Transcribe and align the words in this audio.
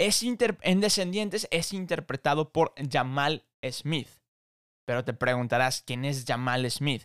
Es 0.00 0.22
en 0.22 0.80
Descendientes 0.80 1.46
es 1.50 1.74
interpretado 1.74 2.52
por 2.52 2.72
Jamal 2.90 3.44
Smith. 3.70 4.08
Pero 4.86 5.04
te 5.04 5.12
preguntarás, 5.12 5.82
¿quién 5.82 6.06
es 6.06 6.24
Jamal 6.26 6.68
Smith? 6.70 7.04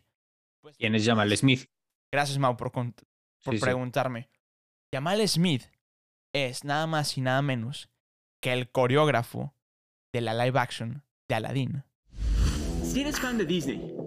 Pues, 0.61 0.77
¿Quién 0.77 0.95
es 0.95 1.05
Jamal 1.05 1.35
Smith? 1.35 1.69
Gracias, 2.09 2.37
Mau, 2.37 2.55
por, 2.55 2.71
por 2.71 3.59
preguntarme. 3.59 4.29
Jamal 4.93 5.27
Smith 5.27 5.63
es 6.33 6.63
nada 6.63 6.87
más 6.87 7.17
y 7.17 7.21
nada 7.21 7.41
menos 7.41 7.89
que 8.41 8.53
el 8.53 8.71
coreógrafo 8.71 9.53
de 10.13 10.21
la 10.21 10.33
live 10.33 10.57
action 10.57 11.03
de 11.27 11.35
Aladdin. 11.35 11.83
Si 12.81 13.01
eres 13.01 13.19
fan 13.19 13.37
de 13.37 13.45
Disney, 13.45 13.93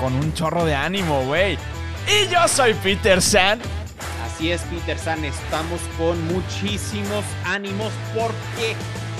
con 0.00 0.14
un 0.14 0.32
chorro 0.32 0.64
de 0.64 0.74
ánimo, 0.74 1.22
güey. 1.26 1.58
Y 2.08 2.32
yo 2.32 2.48
soy 2.48 2.72
Peter 2.74 3.20
San. 3.20 3.60
Así 4.24 4.50
es, 4.50 4.62
Peter 4.62 4.98
San, 4.98 5.22
estamos 5.24 5.80
con 5.98 6.26
muchísimos 6.26 7.24
ánimos 7.44 7.92
porque 8.14 8.74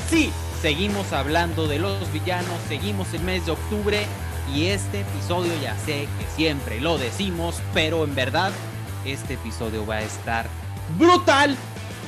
sí, 0.09 0.33
seguimos 0.63 1.13
hablando 1.13 1.69
de 1.69 1.79
los 1.79 2.11
villanos, 2.13 2.59
seguimos 2.67 3.13
el 3.13 3.21
mes 3.21 3.45
de 3.45 3.53
octubre 3.53 4.07
y 4.55 4.67
este 4.67 5.03
episodio 5.03 5.53
ya 5.63 5.77
sé 5.85 6.09
que 6.19 6.27
siempre 6.35 6.81
lo 6.81 6.97
decimos, 6.97 7.61
pero 7.75 8.05
en 8.05 8.15
verdad 8.15 8.51
este 9.05 9.35
episodio 9.35 9.87
va 9.87 9.97
a 9.97 10.03
estar 10.03 10.47
brutal 10.99 11.57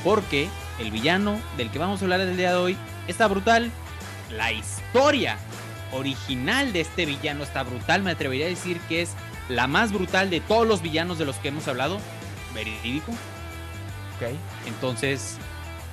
porque 0.03 0.49
el 0.79 0.89
villano 0.89 1.39
del 1.55 1.69
que 1.69 1.77
vamos 1.77 2.01
a 2.01 2.05
hablar 2.05 2.21
el 2.21 2.35
día 2.35 2.49
de 2.49 2.57
hoy 2.57 2.77
está 3.07 3.27
brutal. 3.27 3.71
La 4.31 4.51
historia 4.51 5.37
original 5.93 6.73
de 6.73 6.81
este 6.81 7.05
villano 7.05 7.43
está 7.43 7.63
brutal. 7.63 8.03
Me 8.03 8.11
atrevería 8.11 8.45
a 8.45 8.49
decir 8.49 8.79
que 8.89 9.01
es 9.01 9.11
la 9.49 9.67
más 9.67 9.91
brutal 9.91 10.29
de 10.29 10.39
todos 10.39 10.67
los 10.67 10.81
villanos 10.81 11.17
de 11.17 11.25
los 11.25 11.37
que 11.37 11.49
hemos 11.49 11.67
hablado. 11.67 11.99
Verídico. 12.53 13.11
Ok. 13.11 14.35
Entonces, 14.67 15.37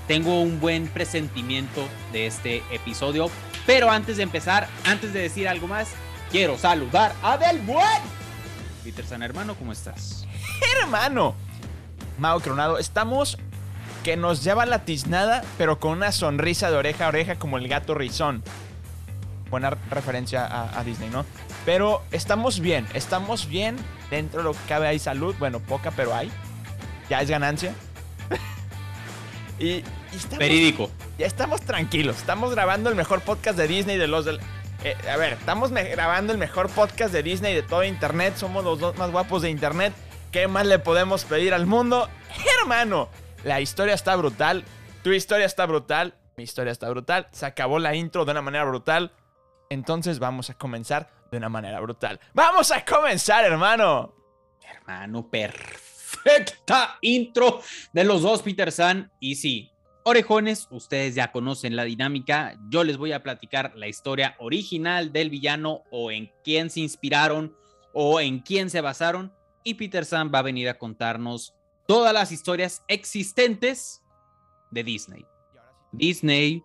tengo 0.07 0.41
un 0.43 0.61
buen 0.61 0.89
presentimiento 0.89 1.87
de 2.13 2.27
este 2.27 2.63
episodio. 2.71 3.31
Pero 3.67 3.91
antes 3.91 4.17
de 4.17 4.23
empezar, 4.23 4.69
antes 4.85 5.13
de 5.13 5.21
decir 5.21 5.49
algo 5.49 5.69
más, 5.69 5.89
quiero 6.31 6.59
saludar 6.59 7.15
a 7.23 7.37
Del 7.37 7.59
Buen. 7.61 8.03
Peter 8.83 9.05
San, 9.05 9.23
hermano, 9.23 9.55
¿cómo 9.55 9.73
estás? 9.73 10.27
Hermano. 10.83 11.35
Mao 12.19 12.41
Cronado, 12.41 12.79
estamos 12.79 13.39
que 14.03 14.17
nos 14.17 14.43
lleva 14.43 14.67
la 14.67 14.85
tiznada, 14.85 15.43
pero 15.59 15.79
con 15.79 15.93
una 15.93 16.13
sonrisa 16.13 16.71
de 16.71 16.77
oreja 16.77 17.05
a 17.05 17.09
oreja 17.09 17.37
como 17.37 17.59
el 17.59 17.69
gato 17.69 17.95
rizón 17.95 18.43
buena 19.51 19.71
referencia 19.91 20.47
a, 20.47 20.83
Disney, 20.85 21.11
¿no? 21.11 21.27
Pero 21.65 22.03
estamos 22.13 22.61
bien, 22.61 22.87
estamos 22.95 23.49
bien. 23.49 23.77
Dentro 24.11 24.39
de 24.39 24.45
lo 24.45 24.53
que 24.53 24.61
cabe 24.69 24.89
hay 24.89 24.99
salud. 24.99 25.35
Bueno, 25.39 25.61
poca, 25.61 25.91
pero 25.91 26.15
hay. 26.15 26.31
Ya 27.09 27.21
es 27.21 27.29
ganancia. 27.29 27.75
y, 29.59 29.85
estamos, 30.13 30.39
Verídico. 30.39 30.91
Ya 31.19 31.27
estamos 31.27 31.61
tranquilos. 31.61 32.17
Estamos 32.17 32.53
grabando 32.53 32.89
el 32.89 32.97
mejor 32.97 33.21
podcast 33.21 33.59
de 33.59 33.69
Disney 33.69 33.99
de 33.99 34.07
los 34.07 34.25
del. 34.25 34.41
Eh, 34.83 34.97
a 35.13 35.17
ver, 35.17 35.35
estamos 35.35 35.71
grabando 35.73 36.33
el 36.33 36.39
mejor 36.39 36.71
podcast 36.71 37.13
de 37.13 37.23
Disney 37.23 37.55
de 37.55 37.63
todo 37.63 37.85
Internet. 37.85 38.37
Somos 38.37 38.65
los 38.65 38.79
dos 38.79 38.97
más 38.97 39.11
guapos 39.11 39.43
de 39.43 39.51
Internet. 39.51 39.93
¿Qué 40.33 40.49
más 40.49 40.67
le 40.67 40.79
podemos 40.79 41.25
pedir 41.25 41.53
al 41.53 41.67
mundo? 41.67 42.09
Hermano, 42.61 43.09
la 43.45 43.61
historia 43.61 43.95
está 43.95 44.17
brutal. 44.17 44.65
Tu 45.03 45.13
historia 45.13 45.47
está 45.47 45.67
brutal. 45.67 46.15
Mi 46.37 46.45
historia 46.45 46.73
está 46.73 46.89
brutal. 46.89 47.29
Se 47.33 47.47
acabó 47.47 47.79
la 47.79 47.95
intro 47.95 48.25
de 48.25 48.31
una 48.31 48.43
manera 48.43 48.65
brutal. 48.65 49.13
Entonces 49.71 50.19
vamos 50.19 50.51
a 50.51 50.55
comenzar 50.55 51.09
de 51.31 51.39
una 51.39 51.49
manera 51.49 51.81
brutal. 51.81 52.19
¡Vamos 52.35 52.73
a 52.73 52.85
comenzar, 52.85 53.45
hermano! 53.45 54.13
Hermano, 54.61 55.31
perfecta 55.31 56.99
intro 57.03 57.61
de 57.93 58.03
los 58.03 58.23
dos 58.23 58.43
Peter 58.43 58.73
San. 58.73 59.13
Y 59.21 59.37
sí, 59.37 59.71
orejones, 60.03 60.67
ustedes 60.73 61.15
ya 61.15 61.31
conocen 61.31 61.77
la 61.77 61.85
dinámica. 61.85 62.59
Yo 62.69 62.83
les 62.83 62.97
voy 62.97 63.13
a 63.13 63.23
platicar 63.23 63.73
la 63.77 63.87
historia 63.87 64.35
original 64.41 65.13
del 65.13 65.31
villano 65.31 65.85
o 65.93 66.11
en 66.11 66.33
quién 66.43 66.69
se 66.69 66.81
inspiraron 66.81 67.57
o 67.93 68.21
en 68.21 68.41
quién 68.41 68.71
se 68.71 68.81
basaron. 68.81 69.33
Y 69.63 69.75
Peter 69.75 70.05
San 70.05 70.33
va 70.35 70.41
a 70.41 70.43
venir 70.43 70.69
a 70.69 70.79
contarnos 70.79 71.55
todas 71.87 72.13
las 72.13 72.33
historias 72.33 72.83
existentes 72.89 74.03
de 74.73 74.83
Disney. 74.83 75.25
Disney, 75.93 76.65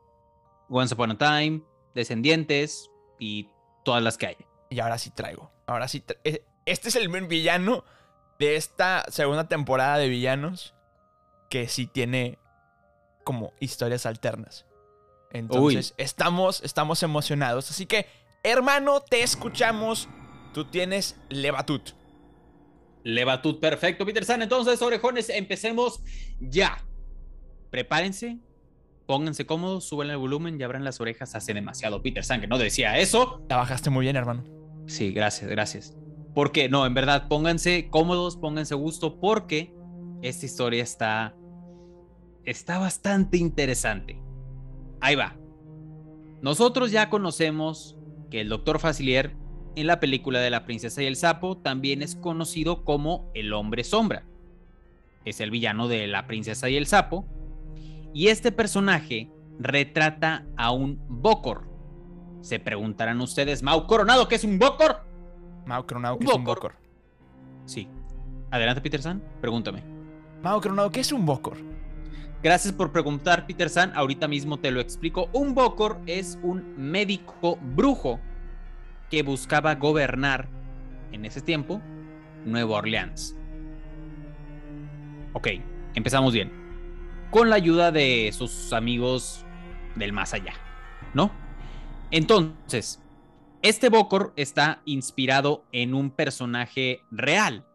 Once 0.69 0.93
Upon 0.95 1.11
a 1.11 1.17
Time, 1.19 1.61
Descendientes, 1.93 2.89
y 3.19 3.49
todas 3.83 4.03
las 4.03 4.17
que 4.17 4.27
hay. 4.27 4.37
Y 4.69 4.79
ahora 4.79 4.97
sí 4.97 5.09
traigo. 5.09 5.51
Ahora 5.67 5.87
sí. 5.87 6.03
Eh, 6.23 6.43
este 6.65 6.89
es 6.89 6.95
el 6.95 7.09
villano 7.27 7.83
de 8.39 8.55
esta 8.55 9.05
segunda 9.09 9.47
temporada 9.47 9.97
de 9.97 10.09
villanos 10.09 10.73
que 11.49 11.67
sí 11.67 11.87
tiene 11.87 12.37
como 13.23 13.53
historias 13.59 14.05
alternas. 14.05 14.65
Entonces, 15.31 15.93
estamos, 15.97 16.61
estamos 16.63 17.03
emocionados. 17.03 17.69
Así 17.69 17.85
que, 17.85 18.07
hermano, 18.43 19.01
te 19.01 19.21
escuchamos. 19.21 20.07
Tú 20.53 20.65
tienes 20.65 21.17
Levatut. 21.29 21.91
Levatut, 23.03 23.59
perfecto, 23.59 24.05
Peter 24.05 24.23
San. 24.23 24.41
Entonces, 24.41 24.81
orejones, 24.81 25.29
empecemos 25.29 26.01
ya. 26.39 26.77
Prepárense, 27.69 28.39
Pónganse 29.05 29.45
cómodos, 29.45 29.83
suben 29.83 30.09
el 30.09 30.17
volumen 30.17 30.59
y 30.59 30.63
abran 30.63 30.83
las 30.83 30.99
orejas. 30.99 31.35
Hace 31.35 31.53
demasiado 31.53 32.01
Peter 32.01 32.23
San 32.23 32.47
no 32.49 32.57
decía 32.57 32.97
eso. 32.97 33.45
La 33.49 33.57
bajaste 33.57 33.89
muy 33.89 34.05
bien, 34.05 34.15
hermano. 34.15 34.43
Sí, 34.87 35.11
gracias, 35.11 35.49
gracias. 35.49 35.95
Porque, 36.33 36.69
no, 36.69 36.85
en 36.85 36.93
verdad, 36.93 37.27
pónganse 37.27 37.89
cómodos, 37.89 38.35
pónganse 38.35 38.75
gusto, 38.75 39.19
porque 39.19 39.73
esta 40.21 40.45
historia 40.45 40.83
está. 40.83 41.35
Está 42.43 42.77
bastante 42.79 43.37
interesante. 43.37 44.21
Ahí 45.01 45.15
va. 45.15 45.35
Nosotros 46.41 46.91
ya 46.91 47.09
conocemos 47.09 47.97
que 48.29 48.41
el 48.41 48.49
Doctor 48.49 48.79
Facilier 48.79 49.35
en 49.75 49.87
la 49.87 49.99
película 49.99 50.39
de 50.39 50.49
La 50.49 50.65
Princesa 50.65 51.01
y 51.01 51.05
el 51.05 51.15
Sapo 51.15 51.57
también 51.57 52.01
es 52.01 52.15
conocido 52.15 52.83
como 52.83 53.31
el 53.33 53.53
Hombre 53.53 53.83
Sombra. 53.83 54.25
Es 55.25 55.39
el 55.41 55.51
villano 55.51 55.87
de 55.87 56.07
La 56.07 56.27
Princesa 56.27 56.69
y 56.69 56.77
el 56.77 56.85
Sapo 56.85 57.25
y 58.15 58.29
este 58.29 58.53
personaje 58.53 59.29
retrata 59.59 60.45
a 60.55 60.71
un 60.71 60.97
Bokor. 61.09 61.67
Se 62.39 62.61
preguntarán 62.61 63.19
ustedes, 63.19 63.61
Mau 63.61 63.85
Coronado, 63.87 64.29
¿qué 64.29 64.35
es 64.35 64.45
un 64.45 64.57
Bokor? 64.57 65.05
Mau 65.65 65.85
Coronado, 65.85 66.17
¿qué 66.17 66.25
es 66.25 66.33
un 66.33 66.45
Bokor? 66.45 66.75
Sí. 67.65 67.89
Adelante, 68.51 68.79
Peter 68.79 69.01
San, 69.01 69.21
pregúntame. 69.41 69.83
Mau 70.41 70.61
Coronado, 70.61 70.91
¿qué 70.91 71.01
es 71.01 71.11
un 71.11 71.25
Bokor? 71.25 71.57
Gracias 72.41 72.73
por 72.73 72.93
preguntar, 72.93 73.45
Peter 73.45 73.69
San. 73.69 73.91
Ahorita 73.93 74.29
mismo 74.29 74.59
te 74.59 74.71
lo 74.71 74.79
explico. 74.79 75.27
Un 75.33 75.53
Bokor 75.53 75.99
es 76.05 76.39
un 76.41 76.73
médico 76.77 77.57
brujo 77.57 78.21
que 79.09 79.23
buscaba 79.23 79.75
gobernar 79.75 80.47
en 81.11 81.25
ese 81.25 81.41
tiempo 81.41 81.81
Nueva 82.45 82.77
Orleans. 82.77 83.35
Ok, 85.33 85.49
empezamos 85.95 86.31
bien 86.31 86.64
con 87.31 87.49
la 87.49 87.55
ayuda 87.55 87.91
de 87.91 88.31
sus 88.33 88.73
amigos 88.73 89.45
del 89.95 90.13
más 90.13 90.33
allá, 90.33 90.53
¿no? 91.13 91.31
Entonces, 92.11 93.01
este 93.61 93.89
Bokor 93.89 94.33
está 94.35 94.81
inspirado 94.85 95.65
en 95.71 95.93
un 95.93 96.11
personaje 96.11 97.01
real. 97.09 97.65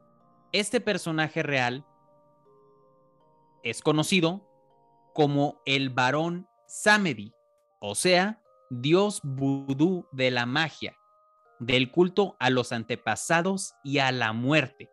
Este 0.52 0.80
personaje 0.80 1.42
real 1.42 1.84
es 3.62 3.82
conocido 3.82 4.48
como 5.14 5.60
el 5.66 5.90
varón 5.90 6.48
Samedi, 6.66 7.34
o 7.80 7.94
sea, 7.94 8.40
dios 8.70 9.20
vudú 9.25 10.06
de 10.12 10.30
la 10.30 10.46
magia, 10.46 10.96
del 11.58 11.90
culto 11.90 12.36
a 12.38 12.50
los 12.50 12.70
antepasados 12.70 13.75
y 13.82 13.98
a 13.98 14.12
la 14.12 14.32
muerte. 14.32 14.90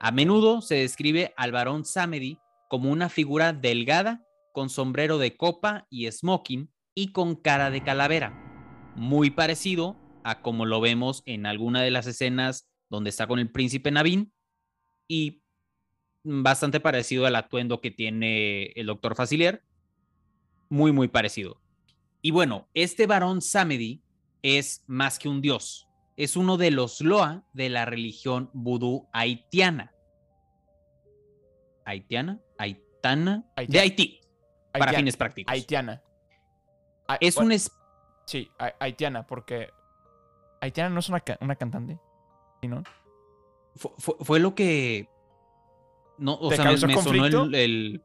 A 0.00 0.10
menudo 0.10 0.60
se 0.60 0.74
describe 0.74 1.32
al 1.36 1.52
varón 1.52 1.84
Samedi 1.84 2.41
como 2.72 2.90
una 2.90 3.10
figura 3.10 3.52
delgada 3.52 4.24
con 4.54 4.70
sombrero 4.70 5.18
de 5.18 5.36
copa 5.36 5.86
y 5.90 6.10
smoking 6.10 6.72
y 6.94 7.12
con 7.12 7.36
cara 7.36 7.70
de 7.70 7.84
calavera, 7.84 8.32
muy 8.96 9.28
parecido 9.28 9.98
a 10.24 10.40
como 10.40 10.64
lo 10.64 10.80
vemos 10.80 11.22
en 11.26 11.44
alguna 11.44 11.82
de 11.82 11.90
las 11.90 12.06
escenas 12.06 12.70
donde 12.88 13.10
está 13.10 13.26
con 13.26 13.38
el 13.38 13.50
príncipe 13.50 13.90
Navin 13.90 14.32
y 15.06 15.42
bastante 16.24 16.80
parecido 16.80 17.26
al 17.26 17.36
atuendo 17.36 17.82
que 17.82 17.90
tiene 17.90 18.72
el 18.74 18.86
doctor 18.86 19.16
Facilier. 19.16 19.62
muy, 20.70 20.92
muy 20.92 21.08
parecido. 21.08 21.60
Y 22.22 22.30
bueno, 22.30 22.70
este 22.72 23.06
varón 23.06 23.42
Samedi 23.42 24.02
es 24.40 24.82
más 24.86 25.18
que 25.18 25.28
un 25.28 25.42
dios. 25.42 25.90
Es 26.16 26.38
uno 26.38 26.56
de 26.56 26.70
los 26.70 27.02
Loa 27.02 27.46
de 27.52 27.68
la 27.68 27.84
religión 27.84 28.48
vudú 28.54 29.10
haitiana. 29.12 29.92
¿Haitiana? 31.84 32.40
¿Haitana? 32.62 33.44
De 33.56 33.62
Haitiana. 33.62 33.82
Haití, 33.82 34.20
para 34.72 34.92
fines 34.92 35.16
prácticos. 35.16 35.52
Haitiana. 35.52 36.02
Es 37.20 37.34
bueno, 37.34 37.46
un... 37.46 37.52
es- 37.52 37.70
Sí, 38.24 38.50
ha- 38.58 38.74
haitiana, 38.78 39.26
porque. 39.26 39.70
Haitiana 40.60 40.90
no 40.90 41.00
es 41.00 41.08
una, 41.08 41.20
ca- 41.20 41.38
una 41.40 41.56
cantante. 41.56 41.98
¿Sí, 42.60 42.68
no? 42.68 42.82
fu- 43.74 43.92
fu- 43.98 44.16
fue, 44.20 44.38
lo 44.38 44.54
que... 44.54 45.08
No, 46.18 46.34
o 46.34 46.48
¿Te 46.50 46.56
sea, 46.56 46.64
me, 46.66 46.76
sonó 47.02 47.44
el... 47.44 47.54
el- 47.54 48.04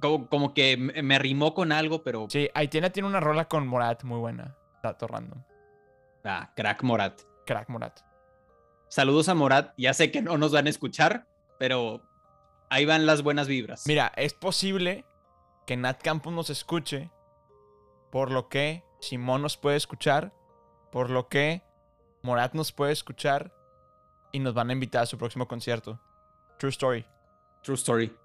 como, 0.00 0.28
como 0.28 0.52
que 0.52 0.76
me 0.76 1.00
me 1.02 1.18
rimó 1.20 1.54
con 1.54 1.70
algo, 1.70 2.02
pero... 2.02 2.26
Sí, 2.28 2.50
Haitiana 2.54 2.90
tiene 2.90 3.08
una 3.08 3.20
rola 3.20 3.46
con 3.46 3.66
Morat 3.68 4.02
muy 4.02 4.18
buena. 4.18 4.56
Dato 4.82 5.06
random. 5.06 5.42
Ah, 6.24 6.52
crack 6.56 6.82
Morat. 6.82 7.20
Crack 7.46 7.68
Morat. 7.68 8.00
Saludos 8.88 9.28
a 9.28 9.34
Morat. 9.34 9.72
Ya 9.78 9.94
sé 9.94 10.10
que 10.10 10.22
no 10.22 10.36
nos 10.38 10.50
van 10.52 10.66
a 10.66 10.70
escuchar, 10.70 11.28
pero 11.58 12.02
ahí 12.70 12.84
van 12.84 13.06
las 13.06 13.22
buenas 13.22 13.48
vibras. 13.48 13.86
Mira, 13.86 14.12
es 14.16 14.34
posible 14.34 15.04
que 15.66 15.76
Nat 15.76 16.00
Campos 16.02 16.32
nos 16.32 16.50
escuche. 16.50 17.10
Por 18.10 18.30
lo 18.30 18.48
que 18.48 18.84
Simón 19.00 19.42
nos 19.42 19.56
puede 19.56 19.76
escuchar. 19.76 20.32
Por 20.90 21.10
lo 21.10 21.28
que 21.28 21.62
Morat 22.22 22.54
nos 22.54 22.72
puede 22.72 22.92
escuchar. 22.92 23.52
Y 24.32 24.38
nos 24.38 24.54
van 24.54 24.70
a 24.70 24.72
invitar 24.72 25.02
a 25.02 25.06
su 25.06 25.18
próximo 25.18 25.46
concierto. 25.48 26.00
True 26.58 26.70
story. 26.70 27.04
True 27.62 27.76
story. 27.76 28.16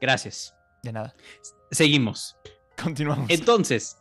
Gracias. 0.00 0.54
De 0.82 0.92
nada. 0.92 1.14
Seguimos. 1.70 2.36
Continuamos. 2.80 3.28
Entonces, 3.30 3.98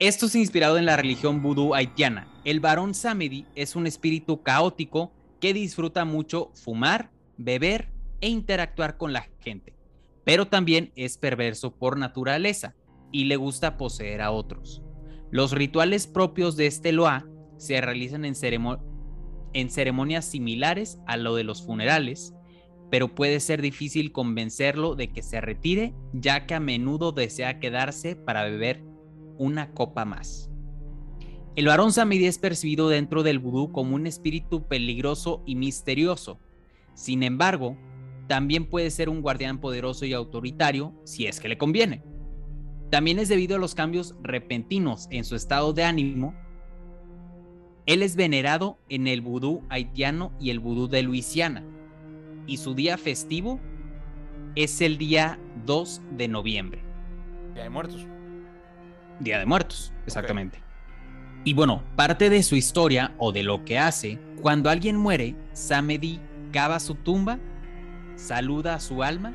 esto 0.00 0.26
es 0.26 0.34
inspirado 0.34 0.76
en 0.76 0.86
la 0.86 0.96
religión 0.96 1.42
vudú 1.42 1.74
haitiana. 1.74 2.26
El 2.44 2.60
varón 2.60 2.94
Samedi 2.94 3.46
es 3.54 3.76
un 3.76 3.86
espíritu 3.86 4.42
caótico 4.42 5.12
que 5.40 5.54
disfruta 5.54 6.04
mucho 6.04 6.50
fumar, 6.54 7.10
beber 7.36 7.93
e 8.24 8.28
interactuar 8.28 8.96
con 8.96 9.12
la 9.12 9.28
gente, 9.40 9.76
pero 10.24 10.46
también 10.46 10.92
es 10.96 11.18
perverso 11.18 11.76
por 11.76 11.98
naturaleza 11.98 12.74
y 13.12 13.24
le 13.24 13.36
gusta 13.36 13.76
poseer 13.76 14.22
a 14.22 14.30
otros. 14.30 14.82
Los 15.30 15.52
rituales 15.52 16.06
propios 16.06 16.56
de 16.56 16.66
este 16.66 16.92
Loa 16.92 17.28
se 17.58 17.78
realizan 17.82 18.24
en, 18.24 18.34
en 19.52 19.70
ceremonias 19.70 20.24
similares 20.24 20.98
a 21.06 21.18
lo 21.18 21.34
de 21.34 21.44
los 21.44 21.66
funerales, 21.66 22.32
pero 22.90 23.14
puede 23.14 23.40
ser 23.40 23.60
difícil 23.60 24.10
convencerlo 24.10 24.94
de 24.94 25.12
que 25.12 25.22
se 25.22 25.42
retire, 25.42 25.92
ya 26.14 26.46
que 26.46 26.54
a 26.54 26.60
menudo 26.60 27.12
desea 27.12 27.60
quedarse 27.60 28.16
para 28.16 28.44
beber 28.44 28.82
una 29.36 29.74
copa 29.74 30.06
más. 30.06 30.50
El 31.56 31.66
varón 31.66 31.92
Samedi 31.92 32.24
es 32.24 32.38
percibido 32.38 32.88
dentro 32.88 33.22
del 33.22 33.38
vudú 33.38 33.70
como 33.70 33.94
un 33.96 34.06
espíritu 34.06 34.66
peligroso 34.66 35.42
y 35.44 35.56
misterioso. 35.56 36.40
Sin 36.94 37.22
embargo, 37.22 37.76
también 38.26 38.66
puede 38.66 38.90
ser 38.90 39.08
un 39.08 39.22
guardián 39.22 39.60
poderoso 39.60 40.04
y 40.04 40.12
autoritario 40.12 40.94
si 41.04 41.26
es 41.26 41.40
que 41.40 41.48
le 41.48 41.58
conviene. 41.58 42.02
También 42.90 43.18
es 43.18 43.28
debido 43.28 43.56
a 43.56 43.58
los 43.58 43.74
cambios 43.74 44.14
repentinos 44.22 45.08
en 45.10 45.24
su 45.24 45.36
estado 45.36 45.72
de 45.72 45.84
ánimo. 45.84 46.34
Él 47.86 48.02
es 48.02 48.16
venerado 48.16 48.78
en 48.88 49.06
el 49.06 49.20
vudú 49.20 49.62
haitiano 49.68 50.32
y 50.40 50.50
el 50.50 50.58
vudú 50.58 50.88
de 50.88 51.02
Luisiana, 51.02 51.64
y 52.46 52.56
su 52.58 52.74
día 52.74 52.96
festivo 52.96 53.60
es 54.54 54.80
el 54.80 54.96
día 54.96 55.38
2 55.66 56.02
de 56.12 56.28
noviembre. 56.28 56.82
Día 57.54 57.64
de 57.64 57.70
muertos. 57.70 58.06
Día 59.20 59.38
de 59.38 59.46
Muertos, 59.46 59.92
exactamente. 60.06 60.58
Y 61.44 61.54
bueno, 61.54 61.82
parte 61.94 62.30
de 62.30 62.42
su 62.42 62.56
historia 62.56 63.14
o 63.18 63.32
de 63.32 63.42
lo 63.42 63.64
que 63.64 63.78
hace, 63.78 64.18
cuando 64.40 64.70
alguien 64.70 64.96
muere, 64.96 65.36
Samedi 65.52 66.20
cava 66.52 66.80
su 66.80 66.94
tumba, 66.94 67.38
saluda 68.16 68.74
a 68.74 68.80
su 68.80 69.02
alma 69.02 69.34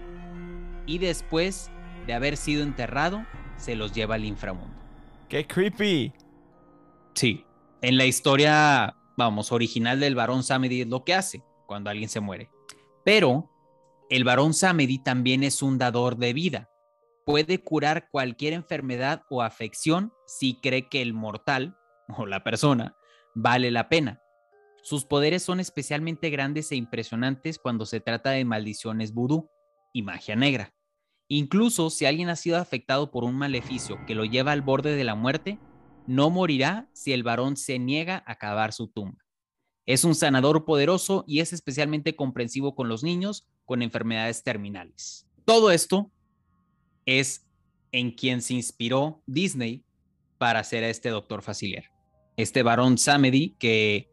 y 0.86 0.98
después 0.98 1.72
de 2.08 2.14
haber 2.14 2.38
sido 2.38 2.64
enterrado, 2.64 3.26
se 3.58 3.76
los 3.76 3.94
lleva 3.94 4.16
al 4.16 4.26
inframundo. 4.26 4.76
¡Qué 5.28 5.46
creepy! 5.46 6.14
Sí, 7.14 7.46
en 7.81 7.98
la 7.98 8.06
historia, 8.06 8.96
vamos, 9.18 9.52
original 9.52 10.00
del 10.00 10.16
varón 10.16 10.44
Samedi 10.44 10.81
es 10.81 10.88
lo 10.88 11.04
que 11.04 11.14
hace 11.14 11.44
cuando 11.68 11.90
alguien 11.90 12.10
se 12.10 12.20
muere. 12.20 12.50
Pero 13.06 13.50
el 14.10 14.24
varón 14.24 14.54
Samedi 14.54 14.98
también 14.98 15.44
es 15.44 15.62
un 15.62 15.78
dador 15.78 16.18
de 16.18 16.34
vida. 16.34 16.70
Puede 17.25 17.64
curar 17.64 18.10
cualquier 18.10 18.54
enfermedad 18.54 19.24
o 19.30 19.44
afección 19.44 20.14
si 20.25 20.60
cree 20.60 20.90
que 20.90 21.02
el 21.02 21.14
mortal 21.14 21.78
o 22.18 22.25
la 22.25 22.44
persona 22.44 22.96
vale 23.36 23.70
la 23.70 23.88
pena. 23.88 24.22
Sus 24.81 25.06
poderes 25.06 25.44
son 25.44 25.60
especialmente 25.60 26.30
grandes 26.30 26.72
e 26.72 26.76
impresionantes 26.76 27.60
cuando 27.60 27.86
se 27.86 28.00
trata 28.00 28.31
de 28.31 28.46
maldiciones 28.46 29.14
vudú 29.14 29.50
y 29.94 30.04
magia 30.04 30.36
negra. 30.36 30.74
Incluso 31.28 31.90
si 31.90 32.06
alguien 32.06 32.30
ha 32.30 32.36
sido 32.36 32.58
afectado 32.58 33.12
por 33.12 33.24
un 33.24 33.36
maleficio 33.36 34.00
que 34.08 34.16
lo 34.16 34.26
lleva 34.26 34.52
al 34.52 34.62
borde 34.62 34.96
de 34.96 35.04
la 35.04 35.16
muerte, 35.16 35.60
no 36.08 36.30
morirá 36.31 36.90
si 36.94 37.14
el 37.14 37.24
varón 37.24 37.56
se 37.56 37.78
niega 37.78 38.24
a 38.26 38.36
cavar 38.36 38.74
su 38.74 38.88
tumba. 38.88 39.24
Es 39.86 40.04
un 40.04 40.16
sanador 40.16 40.66
poderoso 40.66 41.24
y 41.28 41.40
es 41.40 41.54
especialmente 41.54 42.16
comprensivo 42.16 42.75
con 42.75 42.90
los 42.90 43.04
niños 43.04 43.48
con 43.66 43.82
enfermedades 43.82 44.44
terminales. 44.44 45.28
Todo 45.46 45.72
esto 45.72 46.12
es 47.06 47.48
en 47.92 48.12
quien 48.12 48.42
se 48.42 48.56
inspiró 48.56 49.22
Disney 49.25 49.84
para 50.38 50.60
hacer 50.60 50.84
a 50.84 50.90
este 50.90 51.10
doctor 51.10 51.42
Facilier. 51.42 51.92
Este 52.38 52.64
varón 52.64 52.98
Samedi, 52.98 53.56
que 53.60 54.10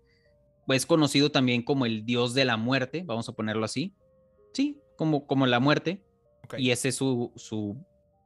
es 0.68 0.86
conocido 0.86 1.30
también 1.30 1.62
como 1.62 1.86
el 1.86 2.04
dios 2.04 2.34
de 2.34 2.44
la 2.44 2.56
muerte, 2.56 3.02
vamos 3.04 3.28
a 3.28 3.32
ponerlo 3.32 3.64
así. 3.64 3.94
Sí, 4.52 4.78
como, 4.96 5.26
como 5.26 5.46
la 5.46 5.60
muerte. 5.60 6.02
Y 6.58 6.70
ese 6.70 6.88
es 6.88 6.96
su, 6.96 7.32
su, 7.36 7.76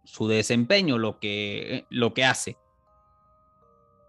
su 0.05 0.29
desempeño, 0.29 0.99
lo 0.99 1.19
que, 1.19 1.87
lo 1.91 2.15
que 2.15 2.25
hace. 2.25 2.57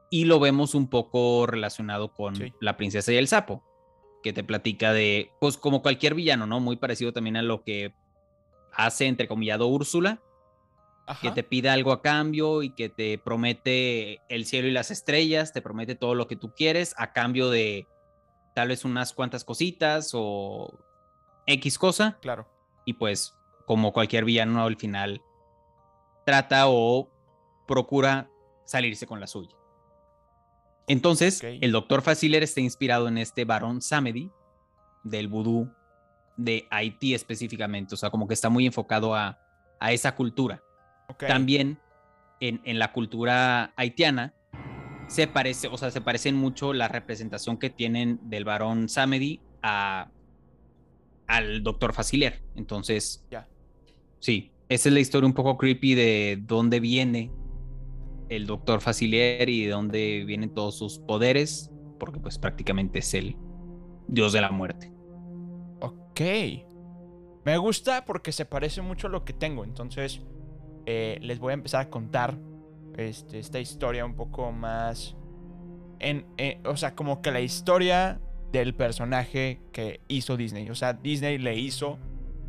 Y 0.10 0.26
lo 0.26 0.40
vemos 0.40 0.76
un 0.76 0.90
poco 0.90 1.46
relacionado 1.48 2.14
con 2.14 2.36
Sí. 2.36 2.54
la 2.60 2.76
princesa 2.76 3.12
y 3.14 3.18
el 3.18 3.28
sapo, 3.28 3.64
que 4.24 4.34
te 4.34 4.44
platica 4.44 4.92
de, 4.94 5.32
pues 5.40 5.58
como 5.58 5.82
cualquier 5.82 6.16
villano, 6.16 6.46
¿no? 6.46 6.60
Muy 6.60 6.76
parecido 6.76 7.14
también 7.14 7.38
a 7.38 7.42
lo 7.42 7.64
que 7.64 7.94
hace, 8.74 9.08
entrecomillado, 9.08 9.68
Úrsula, 9.68 10.22
que 11.22 11.32
te 11.32 11.44
pide 11.44 11.70
algo 11.70 11.92
a 11.92 12.02
cambio 12.02 12.62
y 12.64 12.70
que 12.74 12.88
te 12.88 13.18
promete 13.18 14.22
el 14.30 14.46
cielo 14.46 14.68
y 14.68 14.72
las 14.72 14.92
estrellas, 14.92 15.52
te 15.52 15.62
promete 15.62 15.96
todo 15.96 16.16
lo 16.16 16.28
que 16.28 16.38
tú 16.38 16.54
quieres 16.56 16.94
a 16.98 17.12
cambio 17.12 17.50
de 17.50 17.86
tal 18.54 18.68
vez 18.70 18.86
unas 18.86 19.14
cuantas 19.14 19.44
cositas 19.44 20.12
o 20.14 20.80
X 21.46 21.78
cosa 21.78 22.18
Claro. 22.22 22.48
y 22.86 22.94
pues 22.94 23.36
como 23.66 23.94
cualquier 23.94 24.26
villano 24.26 24.64
al 24.64 24.76
final 24.78 25.22
trata 26.26 26.66
o 26.68 27.10
procura 27.68 28.30
salirse 28.66 29.08
con 29.08 29.20
la 29.20 29.28
suya. 29.28 29.56
Entonces, 30.88 31.42
el 31.44 31.72
doctor 31.72 32.02
Facilier 32.02 32.44
está 32.44 32.60
inspirado 32.60 33.08
en 33.08 33.18
este 33.18 33.46
varón 33.46 33.82
Samedi 33.82 34.30
del 35.04 35.28
vudú 35.28 35.72
de 36.38 36.68
Haití 36.70 37.14
específicamente, 37.14 37.94
o 37.96 37.98
sea, 37.98 38.10
como 38.10 38.28
que 38.28 38.34
está 38.34 38.50
muy 38.50 38.66
enfocado 38.66 39.16
a, 39.16 39.40
a 39.80 39.92
esa 39.92 40.16
cultura. 40.16 40.62
También 41.28 41.80
en, 42.40 42.62
en 42.64 42.80
la 42.80 42.92
cultura 42.94 43.74
haitiana 43.76 44.34
se 45.12 45.28
parece, 45.28 45.68
o 45.68 45.78
sea, 45.78 45.92
se 45.92 46.00
parecen 46.00 46.36
mucho 46.36 46.72
la 46.72 46.88
representación 46.88 47.58
que 47.58 47.70
tienen 47.70 48.18
del 48.30 48.46
varón 48.46 48.88
Samedi 48.88 49.42
a, 49.62 50.10
al 51.28 51.64
doctor 51.64 51.94
Facilier. 51.94 52.42
Entonces, 52.56 53.26
Ya. 53.30 53.48
sí, 54.20 54.54
esa 54.70 54.88
es 54.88 54.94
la 54.94 55.02
historia 55.02 55.28
un 55.28 55.34
poco 55.34 55.58
creepy 55.58 55.96
de 55.96 56.40
dónde 56.42 56.80
viene 56.80 57.30
el 58.30 58.48
doctor 58.48 58.80
Facilier 58.80 59.50
y 59.50 59.66
de 59.66 59.72
dónde 59.72 60.24
vienen 60.26 60.54
todos 60.54 60.78
sus 60.78 61.00
poderes, 61.00 61.70
porque 62.00 62.20
pues 62.22 62.40
prácticamente 62.40 63.00
es 63.00 63.14
el 63.14 63.36
dios 64.08 64.32
de 64.32 64.40
la 64.40 64.52
muerte. 64.52 64.94
Ok. 65.82 66.22
Me 67.44 67.58
gusta 67.58 68.06
porque 68.06 68.32
se 68.32 68.46
parece 68.46 68.82
mucho 68.82 69.08
a 69.08 69.10
lo 69.10 69.26
que 69.26 69.34
tengo. 69.34 69.66
Entonces, 69.66 70.22
eh, 70.86 71.18
les 71.22 71.40
voy 71.40 71.52
a 71.52 71.56
empezar 71.56 71.82
a 71.82 71.90
contar 71.90 72.38
este, 72.98 73.40
esta 73.40 73.60
historia 73.60 74.06
un 74.06 74.16
poco 74.16 74.52
más. 74.52 75.16
En, 76.00 76.26
en- 76.38 76.66
o 76.66 76.76
sea, 76.78 76.96
como 76.96 77.22
que 77.22 77.32
la 77.32 77.42
historia 77.42 78.20
del 78.52 78.74
personaje 78.76 79.62
que 79.72 80.02
hizo 80.08 80.38
Disney. 80.38 80.70
O 80.70 80.76
sea, 80.76 80.94
Disney 80.94 81.38
le 81.38 81.56
hizo 81.56 81.98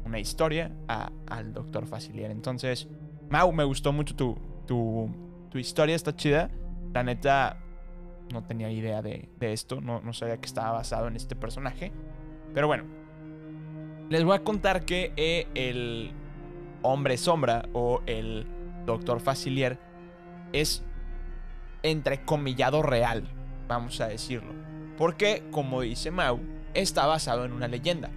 una 0.05 0.19
historia 0.19 0.73
a- 0.89 1.13
al 1.27 1.53
Doctor 1.53 1.87
Facilier. 1.87 2.31
Entonces, 2.31 2.89
Mau, 3.31 3.51
me 3.53 3.65
gustó 3.65 3.93
mucho 3.93 4.15
tu, 4.15 4.37
tu, 4.67 5.09
tu 5.51 5.59
historia, 5.59 5.95
está 5.95 6.15
chida. 6.15 6.51
La 6.93 7.03
neta, 7.03 7.59
no 8.33 8.45
tenía 8.45 8.71
idea 8.71 9.01
de, 9.01 9.29
de 9.39 9.53
esto. 9.53 9.81
No, 9.81 10.01
no 10.01 10.13
sabía 10.13 10.39
que 10.39 10.47
estaba 10.47 10.73
basado 10.73 11.09
en 11.09 11.17
este 11.17 11.35
personaje. 11.37 11.93
Pero 12.53 12.67
bueno, 12.67 12.85
les 14.11 14.25
voy 14.25 14.37
a 14.37 14.45
contar 14.45 14.85
que 14.85 15.13
eh, 15.17 15.47
el, 15.55 16.13
hombre 16.83 17.17
sombra 17.17 17.69
o 17.73 18.03
el 18.07 18.47
doctor 18.87 19.21
Facilier 19.21 19.79
es 20.53 20.83
entrecomillado 21.83 22.83
real, 22.83 23.25
vamos 23.69 24.01
a 24.01 24.09
decirlo. 24.09 24.53
Porque, 24.97 25.45
como 25.51 25.81
dice 25.81 26.11
Mau, 26.11 26.41
está 26.75 27.07
basado 27.07 27.45
en 27.45 27.53
una 27.53 27.69
leyenda. 27.69 28.11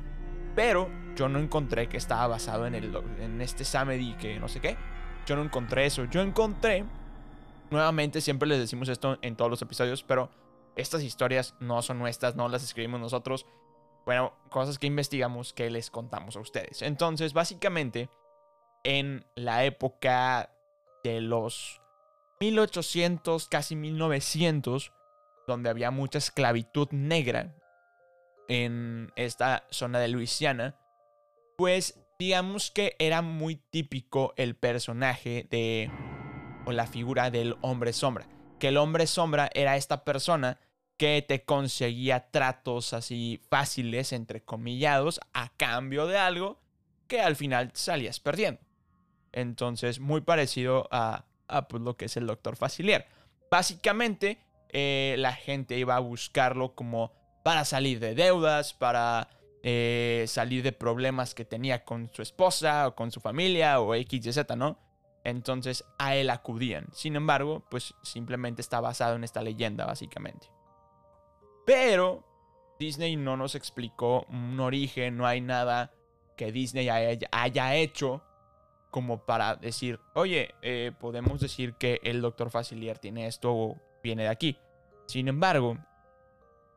Pero 0.56 0.90
yo 1.16 1.30
no 1.30 1.40
encontré 1.40 1.88
que 1.88 1.98
estaba 1.98 2.28
basado 2.28 2.68
en, 2.68 2.76
el, 2.76 2.96
en 3.20 3.42
este 3.42 3.66
Samedi 3.66 4.14
que 4.14 4.40
no 4.40 4.48
sé 4.48 4.60
qué. 4.60 4.78
Yo 5.26 5.36
no 5.36 5.44
encontré 5.44 5.86
eso. 5.86 6.06
Yo 6.06 6.22
encontré, 6.22 6.86
nuevamente 7.72 8.22
siempre 8.22 8.48
les 8.48 8.60
decimos 8.60 8.90
esto 8.90 9.18
en 9.22 9.36
todos 9.36 9.50
los 9.50 9.62
episodios, 9.62 10.04
pero 10.04 10.30
estas 10.76 11.04
historias 11.04 11.56
no 11.60 11.82
son 11.82 12.00
nuestras, 12.00 12.36
no 12.36 12.48
las 12.50 12.64
escribimos 12.64 13.00
nosotros. 13.00 13.46
Bueno, 14.06 14.34
cosas 14.50 14.78
que 14.78 14.88
investigamos 14.88 15.54
que 15.54 15.70
les 15.70 15.90
contamos 15.90 16.36
a 16.36 16.40
ustedes. 16.40 16.82
Entonces, 16.84 17.34
básicamente, 17.34 18.10
en 18.84 19.26
la 19.36 19.64
época 19.66 20.52
de 21.04 21.22
los 21.22 21.82
1800, 22.40 23.48
casi 23.48 23.76
1900, 23.76 24.92
donde 25.48 25.70
había 25.70 25.92
mucha 25.92 26.18
esclavitud 26.18 26.90
negra 26.92 27.56
en 28.48 29.12
esta 29.16 29.66
zona 29.70 30.00
de 30.00 30.08
Luisiana, 30.08 30.76
pues 31.58 32.00
digamos 32.20 32.72
que 32.72 32.96
era 33.00 33.22
muy 33.22 33.56
típico 33.56 34.34
el 34.38 34.56
personaje 34.56 35.48
de 35.50 35.92
o 36.66 36.72
la 36.72 36.88
figura 36.88 37.30
del 37.30 37.56
hombre 37.62 37.94
sombra, 37.94 38.28
que 38.60 38.70
el 38.70 38.78
hombre 38.78 39.08
sombra 39.08 39.50
era 39.54 39.78
esta 39.78 40.04
persona 40.04 40.60
que 40.98 41.24
te 41.28 41.44
conseguía 41.44 42.32
tratos 42.32 42.94
así 42.94 43.42
fáciles, 43.50 44.14
entre 44.14 44.42
comillados, 44.42 45.20
a 45.34 45.50
cambio 45.58 46.08
de 46.08 46.18
algo 46.18 46.60
que 47.08 47.22
al 47.22 47.36
final 47.36 47.72
salías 47.74 48.20
perdiendo. 48.20 48.62
Entonces, 49.32 50.00
muy 50.00 50.22
parecido 50.22 50.88
a, 50.92 51.26
pues, 51.70 51.82
lo 51.82 51.96
que 51.98 52.06
es 52.06 52.18
el 52.18 52.28
doctor 52.28 52.56
Facilier. 52.56 53.08
Básicamente, 53.50 54.40
eh, 54.70 55.16
la 55.20 55.34
gente 55.34 55.78
iba 55.78 55.96
a 55.96 56.00
buscarlo 56.00 56.76
como 56.76 57.14
para 57.44 57.64
salir 57.66 58.00
de 58.00 58.16
deudas, 58.16 58.74
para 58.74 59.30
eh, 59.64 60.26
salir 60.28 60.64
de 60.64 60.72
problemas 60.72 61.34
que 61.34 61.46
tenía 61.46 61.86
con 61.86 62.12
su 62.14 62.22
esposa 62.22 62.88
o 62.88 62.96
con 62.96 63.12
su 63.12 63.20
familia 63.20 63.80
o 63.80 63.96
X 63.96 64.26
y 64.26 64.34
Z, 64.34 64.56
¿no? 64.56 64.78
Entonces 65.24 65.84
a 65.98 66.16
él 66.16 66.30
acudían. 66.30 66.88
Sin 66.94 67.16
embargo, 67.16 67.64
pues 67.70 67.96
simplemente 68.04 68.62
está 68.62 68.80
basado 68.80 69.16
en 69.16 69.24
esta 69.24 69.42
leyenda, 69.42 69.86
básicamente. 69.86 70.48
Pero 71.66 72.24
Disney 72.80 73.16
no 73.16 73.38
nos 73.38 73.56
explicó 73.56 74.26
un 74.30 74.60
origen, 74.60 75.18
no 75.18 75.26
hay 75.26 75.42
nada 75.42 75.94
que 76.38 76.52
Disney 76.52 76.90
haya, 76.90 77.76
hecho 77.76 78.22
como 78.96 79.18
para 79.18 79.58
decir, 79.58 80.00
oye, 80.14 80.56
eh, 80.62 80.94
podemos 80.98 81.42
decir 81.42 81.74
que 81.74 82.00
el 82.02 82.22
Dr. 82.22 82.50
Facilier 82.50 82.98
tiene 82.98 83.28
esto 83.28 83.54
o 83.54 83.78
viene 84.02 84.24
de 84.24 84.30
aquí. 84.30 84.58
Sin 85.06 85.28
embargo, 85.28 85.78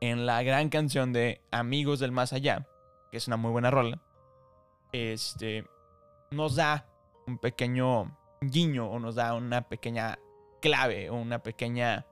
en 0.00 0.26
la 0.26 0.42
gran 0.42 0.68
canción 0.68 1.12
de 1.12 1.40
Amigos 1.52 2.00
del 2.00 2.10
Más 2.10 2.32
Allá, 2.32 2.66
que 3.12 3.18
es 3.18 3.28
una 3.28 3.36
muy 3.36 3.52
buena 3.52 3.70
rola, 3.70 4.00
este, 4.90 5.64
nos 6.32 6.56
da 6.56 6.88
un 7.28 7.38
pequeño 7.38 8.18
guiño 8.40 8.90
o 8.90 8.98
nos 8.98 9.14
da 9.14 9.34
una 9.34 9.68
pequeña 9.68 10.18
clave 10.60 11.10
o 11.10 11.14
una 11.14 11.44
pequeña, 11.44 12.04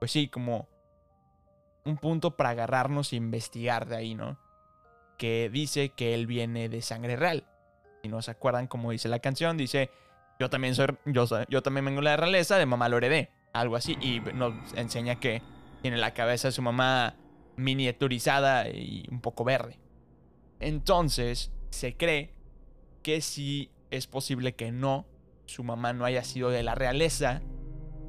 pues 0.00 0.10
sí, 0.10 0.26
como 0.26 0.66
un 1.84 1.96
punto 1.96 2.36
para 2.36 2.50
agarrarnos 2.50 3.12
e 3.12 3.16
investigar 3.16 3.86
de 3.86 3.98
ahí, 3.98 4.16
¿no? 4.16 4.36
Que 5.16 5.48
dice 5.48 5.90
que 5.90 6.14
él 6.14 6.26
viene 6.26 6.68
de 6.68 6.82
sangre 6.82 7.14
real. 7.14 7.46
Si 8.02 8.08
no 8.08 8.22
se 8.22 8.30
acuerdan 8.30 8.66
como 8.66 8.90
dice 8.90 9.08
la 9.08 9.18
canción, 9.18 9.56
dice, 9.56 9.90
yo 10.38 10.50
también 10.50 10.74
soy, 10.74 10.86
yo, 11.06 11.26
yo 11.48 11.62
también 11.62 11.84
vengo 11.84 12.00
de 12.00 12.04
la 12.04 12.16
realeza, 12.16 12.58
de 12.58 12.66
mamá 12.66 12.88
lo 12.88 12.96
heredé. 12.96 13.30
Algo 13.52 13.76
así. 13.76 13.96
Y 14.00 14.20
nos 14.34 14.54
enseña 14.74 15.18
que 15.18 15.42
tiene 15.82 15.96
la 15.96 16.14
cabeza 16.14 16.48
de 16.48 16.52
su 16.52 16.62
mamá 16.62 17.16
miniaturizada 17.56 18.68
y 18.68 19.06
un 19.10 19.20
poco 19.20 19.44
verde. 19.44 19.78
Entonces, 20.60 21.52
se 21.70 21.96
cree 21.96 22.34
que 23.02 23.20
sí 23.20 23.70
es 23.90 24.06
posible 24.06 24.54
que 24.54 24.70
no, 24.72 25.06
su 25.46 25.64
mamá 25.64 25.92
no 25.92 26.04
haya 26.04 26.22
sido 26.24 26.50
de 26.50 26.62
la 26.62 26.74
realeza, 26.74 27.42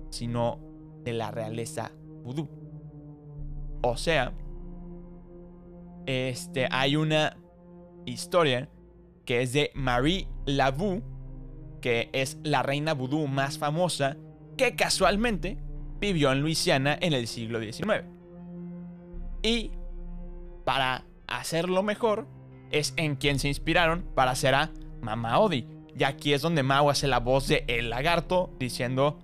sino 0.10 0.60
de 1.04 1.14
la 1.14 1.32
realeza 1.32 1.92
vudú. 2.24 2.50
O 3.82 3.98
sea, 3.98 4.34
este, 6.06 6.68
hay 6.72 6.96
una 6.96 7.38
historia 8.06 8.70
que 9.30 9.44
es 9.44 9.54
de 9.54 9.70
Marie 9.76 10.28
Laveau, 10.48 11.04
que 11.82 12.10
es 12.14 12.40
la 12.42 12.64
reina 12.64 12.96
vudú 12.96 13.28
más 13.28 13.60
famosa, 13.60 14.18
que 14.58 14.76
casualmente 14.76 15.60
vivió 16.00 16.32
en 16.32 16.42
Luisiana 16.42 16.98
en 17.00 17.14
el 17.14 17.28
siglo 17.28 17.60
XIX. 17.60 18.06
Y 19.44 19.70
para 20.66 21.06
hacerlo 21.28 21.84
mejor, 21.84 22.28
es 22.72 22.96
en 22.98 23.18
quien 23.18 23.38
se 23.38 23.50
inspiraron 23.50 24.02
para 24.16 24.32
hacer 24.32 24.56
a 24.56 24.72
Mama 25.00 25.38
Odi. 25.38 25.68
Y 25.96 26.06
aquí 26.06 26.34
es 26.34 26.42
donde 26.42 26.64
Mao 26.64 26.90
hace 26.90 27.08
la 27.08 27.20
voz 27.20 27.48
de 27.48 27.66
El 27.68 27.92
Lagarto 27.92 28.56
diciendo, 28.58 29.20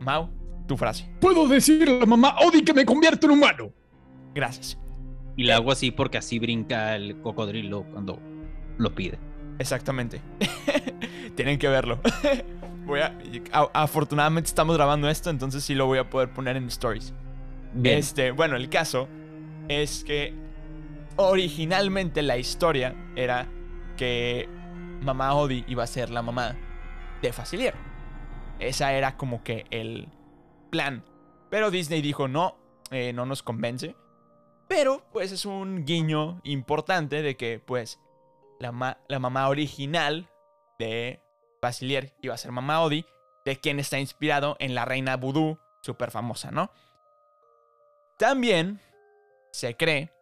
Mao, 0.00 0.28
tu 0.66 0.76
frase. 0.76 1.08
Puedo 1.20 1.46
decirle 1.46 1.98
a 1.98 2.00
la 2.00 2.06
mamá 2.06 2.34
Odi 2.44 2.64
que 2.64 2.74
me 2.74 2.84
convierto 2.84 3.28
en 3.28 3.34
humano. 3.34 3.72
Gracias. 4.34 4.76
Y 5.36 5.44
le 5.44 5.52
hago 5.52 5.70
así 5.70 5.92
porque 5.92 6.18
así 6.18 6.40
brinca 6.40 6.96
el 6.96 7.20
cocodrilo 7.20 7.84
cuando 7.92 8.18
lo 8.76 8.92
pide. 8.92 9.20
Exactamente. 9.58 10.20
Tienen 11.34 11.58
que 11.58 11.68
verlo. 11.68 12.00
voy 12.86 13.00
a, 13.00 13.12
afortunadamente 13.72 14.48
estamos 14.48 14.76
grabando 14.76 15.08
esto, 15.08 15.30
entonces 15.30 15.64
sí 15.64 15.74
lo 15.74 15.86
voy 15.86 15.98
a 15.98 16.08
poder 16.08 16.30
poner 16.30 16.56
en 16.56 16.66
stories. 16.68 17.12
Este, 17.82 18.30
bueno, 18.30 18.56
el 18.56 18.70
caso 18.70 19.08
es 19.68 20.02
que 20.04 20.32
originalmente 21.16 22.22
la 22.22 22.38
historia 22.38 22.94
era 23.16 23.46
que 23.96 24.48
mamá 25.02 25.34
Odi 25.34 25.64
iba 25.68 25.82
a 25.82 25.86
ser 25.86 26.10
la 26.10 26.22
mamá 26.22 26.56
de 27.20 27.32
Facilier. 27.32 27.74
Esa 28.58 28.92
era 28.94 29.16
como 29.16 29.42
que 29.42 29.66
el 29.70 30.08
plan. 30.70 31.04
Pero 31.50 31.70
Disney 31.70 32.00
dijo, 32.00 32.28
no, 32.28 32.56
eh, 32.90 33.12
no 33.12 33.26
nos 33.26 33.42
convence. 33.42 33.94
Pero 34.68 35.04
pues 35.12 35.32
es 35.32 35.44
un 35.44 35.84
guiño 35.84 36.40
importante 36.44 37.22
de 37.22 37.36
que 37.36 37.60
pues 37.64 38.00
la, 38.58 39.18
mamá 39.18 39.48
original 39.48 40.28
de 40.78 41.20
Basilier 41.60 42.14
iba 42.20 42.34
a 42.34 42.38
ser 42.38 42.52
mamá 42.52 42.82
Odi, 42.82 43.06
de 43.44 43.56
quien 43.60 43.78
está 43.78 43.98
inspirado 43.98 44.56
en 44.58 44.74
la 44.74 44.84
reina 44.84 45.16
vudú, 45.16 45.58
súper 45.82 46.10
famosa, 46.10 46.50
¿no? 46.50 46.70
También 48.18 48.80
se 49.52 49.76
cree, 49.76 50.12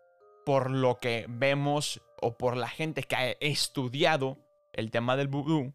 por 0.44 0.70
lo 0.70 0.98
que 1.00 1.26
vemos 1.28 2.02
o 2.20 2.36
por 2.36 2.56
la 2.56 2.68
gente 2.68 3.02
que 3.02 3.16
ha 3.16 3.30
estudiado 3.40 4.38
el 4.72 4.90
tema 4.90 5.16
del 5.16 5.28
vudú, 5.28 5.74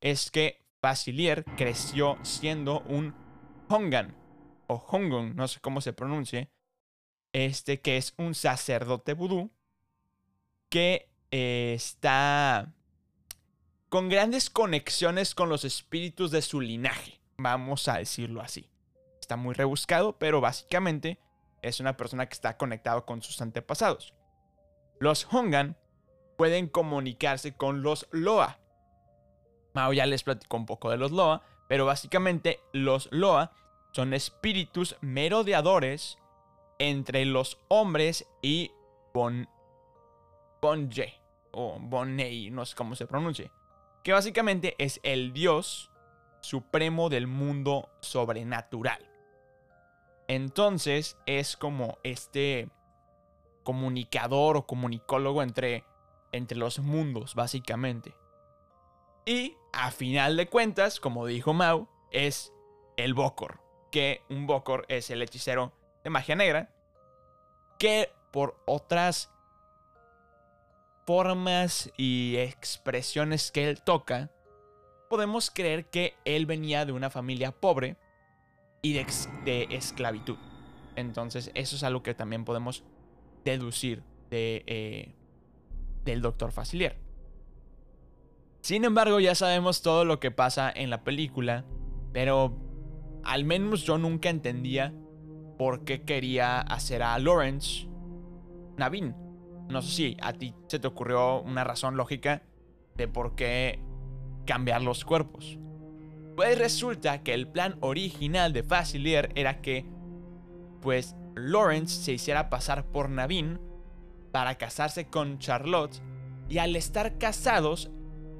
es 0.00 0.30
que 0.30 0.62
Basilier 0.82 1.44
creció 1.56 2.18
siendo 2.22 2.80
un 2.80 3.14
Hongan, 3.68 4.16
o 4.66 4.74
Hongon, 4.74 5.36
no 5.36 5.48
sé 5.48 5.60
cómo 5.60 5.80
se 5.80 5.92
pronuncie, 5.92 6.50
este 7.32 7.80
que 7.80 7.96
es 7.96 8.14
un 8.18 8.34
sacerdote 8.34 9.14
vudú 9.14 9.50
que 10.68 11.09
eh, 11.30 11.72
está 11.74 12.72
con 13.88 14.08
grandes 14.08 14.50
conexiones 14.50 15.34
con 15.34 15.48
los 15.48 15.64
espíritus 15.64 16.30
de 16.30 16.42
su 16.42 16.60
linaje, 16.60 17.20
vamos 17.36 17.88
a 17.88 17.98
decirlo 17.98 18.40
así. 18.40 18.70
Está 19.20 19.36
muy 19.36 19.54
rebuscado, 19.54 20.18
pero 20.18 20.40
básicamente 20.40 21.18
es 21.62 21.80
una 21.80 21.96
persona 21.96 22.26
que 22.26 22.34
está 22.34 22.56
conectado 22.56 23.04
con 23.04 23.22
sus 23.22 23.40
antepasados. 23.40 24.14
Los 24.98 25.26
Hongan 25.30 25.76
pueden 26.36 26.68
comunicarse 26.68 27.54
con 27.54 27.82
los 27.82 28.08
Loa. 28.12 28.58
Mao 29.74 29.92
ya 29.92 30.06
les 30.06 30.22
platicó 30.22 30.56
un 30.56 30.66
poco 30.66 30.90
de 30.90 30.96
los 30.96 31.10
Loa, 31.10 31.42
pero 31.68 31.86
básicamente 31.86 32.60
los 32.72 33.08
Loa 33.12 33.52
son 33.92 34.14
espíritus 34.14 34.96
merodeadores 35.00 36.18
entre 36.78 37.24
los 37.24 37.58
hombres 37.68 38.26
y 38.42 38.72
Bon, 39.12 39.48
Bonje, 40.62 41.19
o 41.52 41.78
Bonei, 41.80 42.50
no 42.50 42.64
sé 42.64 42.74
cómo 42.74 42.94
se 42.94 43.06
pronuncia, 43.06 43.50
que 44.02 44.12
básicamente 44.12 44.74
es 44.78 45.00
el 45.02 45.32
dios 45.32 45.90
supremo 46.40 47.08
del 47.08 47.26
mundo 47.26 47.90
sobrenatural. 48.00 49.06
Entonces 50.28 51.16
es 51.26 51.56
como 51.56 51.98
este 52.02 52.68
comunicador 53.64 54.56
o 54.56 54.66
comunicólogo 54.66 55.42
entre, 55.42 55.84
entre 56.32 56.56
los 56.56 56.78
mundos, 56.78 57.34
básicamente. 57.34 58.14
Y 59.26 59.56
a 59.72 59.90
final 59.90 60.36
de 60.36 60.48
cuentas, 60.48 61.00
como 61.00 61.26
dijo 61.26 61.52
Mao, 61.52 61.88
es 62.10 62.52
el 62.96 63.14
Bokor, 63.14 63.60
que 63.90 64.22
un 64.28 64.46
Bokor 64.46 64.86
es 64.88 65.10
el 65.10 65.22
hechicero 65.22 65.72
de 66.02 66.10
magia 66.10 66.36
negra, 66.36 66.72
que 67.78 68.12
por 68.30 68.60
otras 68.66 69.32
formas 71.10 71.90
y 71.96 72.36
expresiones 72.36 73.50
que 73.50 73.68
él 73.68 73.82
toca, 73.82 74.30
podemos 75.08 75.50
creer 75.50 75.90
que 75.90 76.14
él 76.24 76.46
venía 76.46 76.86
de 76.86 76.92
una 76.92 77.10
familia 77.10 77.50
pobre 77.50 77.96
y 78.80 78.92
de, 78.92 79.66
esclavitud. 79.70 80.36
Entonces, 80.94 81.50
eso 81.54 81.74
es 81.74 81.82
algo 81.82 82.04
que 82.04 82.14
también 82.14 82.44
podemos 82.44 82.84
deducir 83.44 84.04
de, 84.30 84.62
eh, 84.68 85.16
del 86.04 86.22
doctor 86.22 86.52
Facilier. 86.52 86.96
Sin 88.60 88.84
embargo, 88.84 89.18
ya 89.18 89.34
sabemos 89.34 89.82
todo 89.82 90.04
lo 90.04 90.20
que 90.20 90.30
pasa 90.30 90.70
en 90.72 90.90
la 90.90 91.02
película, 91.02 91.64
pero 92.12 92.56
al 93.24 93.42
menos 93.42 93.82
yo 93.82 93.98
nunca 93.98 94.30
entendía 94.30 94.94
por 95.58 95.82
qué 95.84 96.04
quería 96.04 96.60
hacer 96.60 97.02
a 97.02 97.18
Lawrence 97.18 97.88
Navin. 98.76 99.19
No 99.70 99.82
sé 99.82 99.90
si 99.90 100.16
a 100.20 100.32
ti 100.32 100.54
se 100.66 100.78
te 100.78 100.88
ocurrió 100.88 101.40
una 101.40 101.64
razón 101.64 101.96
lógica 101.96 102.42
de 102.96 103.06
por 103.08 103.34
qué 103.36 103.78
cambiar 104.44 104.82
los 104.82 105.04
cuerpos. 105.04 105.58
Pues 106.36 106.58
resulta 106.58 107.22
que 107.22 107.34
el 107.34 107.46
plan 107.46 107.76
original 107.80 108.52
de 108.52 108.62
Facilier 108.62 109.30
era 109.34 109.60
que, 109.60 109.86
pues, 110.80 111.14
Lawrence 111.36 112.02
se 112.02 112.12
hiciera 112.12 112.50
pasar 112.50 112.84
por 112.86 113.10
Navin 113.10 113.60
para 114.32 114.56
casarse 114.56 115.06
con 115.06 115.38
Charlotte 115.38 116.02
y 116.48 116.58
al 116.58 116.74
estar 116.74 117.18
casados 117.18 117.90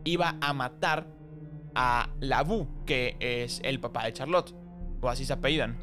iba 0.04 0.37
a 0.40 0.52
matar 0.52 1.06
a 1.75 2.10
Labu, 2.20 2.84
que 2.84 3.16
es 3.20 3.60
el 3.64 3.78
papá 3.80 4.04
de 4.04 4.12
Charlotte, 4.12 4.54
o 5.00 5.08
así 5.08 5.25
se 5.25 5.32
apellidan. 5.32 5.78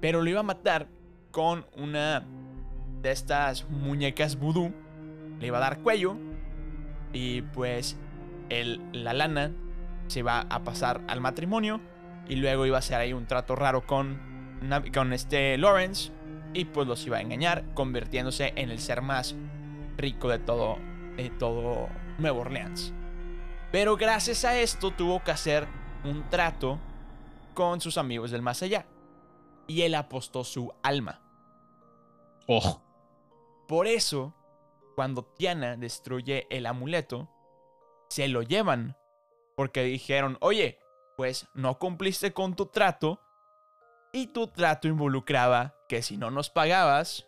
Pero 0.00 0.22
lo 0.22 0.30
iba 0.30 0.40
a 0.40 0.44
matar 0.44 0.88
con 1.30 1.66
una 1.76 2.26
de 3.02 3.10
estas 3.10 3.68
muñecas 3.68 4.36
vudú, 4.36 4.72
le 5.38 5.46
iba 5.46 5.58
a 5.58 5.60
dar 5.60 5.80
cuello 5.80 6.16
y 7.12 7.42
pues 7.42 7.96
el, 8.48 8.80
la 8.92 9.12
lana 9.12 9.52
se 10.06 10.20
iba 10.20 10.40
a 10.40 10.64
pasar 10.64 11.02
al 11.08 11.20
matrimonio 11.20 11.80
y 12.28 12.36
luego 12.36 12.66
iba 12.66 12.76
a 12.76 12.80
hacer 12.80 13.00
ahí 13.00 13.12
un 13.12 13.26
trato 13.26 13.56
raro 13.56 13.86
con, 13.86 14.18
con 14.92 15.12
este 15.12 15.56
Lawrence 15.58 16.12
y 16.54 16.64
pues 16.64 16.86
los 16.86 17.06
iba 17.06 17.18
a 17.18 17.20
engañar 17.20 17.64
convirtiéndose 17.74 18.52
en 18.56 18.70
el 18.70 18.78
ser 18.78 19.02
más 19.02 19.36
rico 19.96 20.28
de 20.28 20.38
todo, 20.38 20.78
de 21.16 21.30
todo 21.30 21.88
Nueva 22.18 22.40
Orleans. 22.40 22.92
Pero 23.72 23.96
gracias 23.96 24.44
a 24.44 24.58
esto 24.58 24.90
tuvo 24.90 25.22
que 25.22 25.32
hacer 25.32 25.66
un 26.04 26.28
trato 26.30 26.78
con 27.54 27.80
sus 27.80 27.98
amigos 27.98 28.30
del 28.30 28.42
más 28.42 28.62
allá. 28.62 28.86
Y 29.66 29.82
él 29.82 29.94
apostó 29.94 30.44
su 30.44 30.72
alma. 30.82 31.20
Ojo. 32.46 32.85
Por 33.66 33.86
eso, 33.86 34.34
cuando 34.94 35.24
Tiana 35.24 35.76
destruye 35.76 36.46
el 36.50 36.66
amuleto, 36.66 37.28
se 38.08 38.28
lo 38.28 38.42
llevan. 38.42 38.96
Porque 39.56 39.82
dijeron, 39.82 40.36
oye, 40.40 40.78
pues 41.16 41.48
no 41.54 41.78
cumpliste 41.78 42.32
con 42.32 42.54
tu 42.54 42.66
trato. 42.66 43.20
Y 44.12 44.28
tu 44.28 44.46
trato 44.48 44.88
involucraba 44.88 45.74
que 45.88 46.02
si 46.02 46.16
no 46.16 46.30
nos 46.30 46.50
pagabas, 46.50 47.26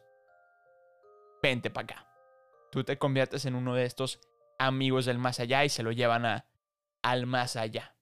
vente 1.42 1.70
para 1.70 1.84
acá. 1.84 2.06
Tú 2.70 2.84
te 2.84 2.98
conviertes 2.98 3.44
en 3.44 3.54
uno 3.54 3.74
de 3.74 3.84
estos 3.84 4.20
amigos 4.58 5.06
del 5.06 5.18
más 5.18 5.40
allá 5.40 5.64
y 5.64 5.68
se 5.68 5.82
lo 5.82 5.92
llevan 5.92 6.26
a, 6.26 6.46
al 7.02 7.26
más 7.26 7.56
allá. 7.56 7.94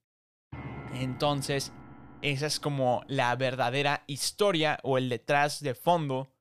Entonces, 0.93 1.73
esa 2.21 2.45
es 2.45 2.59
como 2.59 3.03
la 3.07 3.35
verdadera 3.35 4.03
historia 4.07 4.79
o 4.83 4.97
el 4.97 5.09
detrás 5.09 5.61
de 5.61 5.75
fondo 5.75 6.31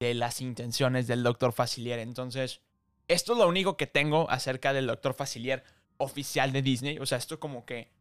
de 0.00 0.14
las 0.14 0.40
intenciones 0.40 1.06
del 1.06 1.22
Dr. 1.22 1.52
Facilier. 1.52 1.98
Entonces, 1.98 2.60
esto 3.08 3.32
es 3.32 3.38
lo 3.38 3.48
único 3.48 3.76
que 3.76 3.86
tengo 3.86 4.30
acerca 4.30 4.72
del 4.72 4.86
Dr. 4.86 5.14
Facilier 5.14 5.64
oficial 5.96 6.52
de 6.52 6.62
Disney. 6.62 6.98
O 6.98 7.06
sea, 7.06 7.18
esto 7.18 7.38
como 7.40 7.64
que... 7.64 7.92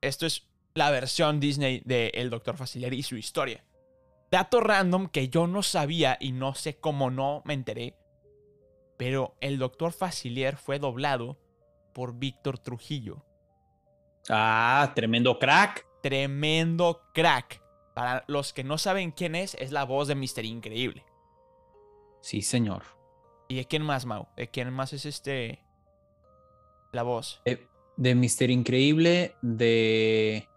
Esto 0.00 0.26
es 0.26 0.48
la 0.74 0.90
versión 0.90 1.40
Disney 1.40 1.82
del 1.84 2.30
Dr. 2.30 2.56
Facilier 2.56 2.94
y 2.94 3.02
su 3.02 3.16
historia. 3.16 3.64
Dato 4.30 4.60
random 4.60 5.08
que 5.08 5.28
yo 5.28 5.46
no 5.46 5.62
sabía 5.62 6.16
y 6.20 6.32
no 6.32 6.54
sé 6.54 6.78
cómo 6.78 7.10
no 7.10 7.42
me 7.44 7.54
enteré. 7.54 7.96
Pero 8.96 9.36
el 9.40 9.58
Dr. 9.58 9.92
Facilier 9.92 10.56
fue 10.56 10.78
doblado 10.78 11.38
por 11.92 12.14
Víctor 12.14 12.58
Trujillo. 12.58 13.24
Ah, 14.28 14.92
tremendo 14.94 15.38
crack. 15.38 15.86
Tremendo 16.02 17.02
crack. 17.12 17.62
Para 17.94 18.24
los 18.28 18.52
que 18.52 18.62
no 18.62 18.78
saben 18.78 19.10
quién 19.10 19.34
es, 19.34 19.54
es 19.56 19.72
la 19.72 19.84
voz 19.84 20.08
de 20.08 20.14
Mr. 20.14 20.44
Increíble. 20.44 21.04
Sí, 22.20 22.42
señor. 22.42 22.82
¿Y 23.48 23.56
de 23.56 23.64
quién 23.66 23.82
más, 23.82 24.06
Mau? 24.06 24.28
¿De 24.36 24.48
quién 24.48 24.72
más 24.72 24.92
es 24.92 25.06
este. 25.06 25.64
La 26.92 27.02
voz? 27.02 27.40
Eh, 27.44 27.66
de 27.96 28.14
Mister 28.14 28.50
Increíble, 28.50 29.36
de... 29.42 30.48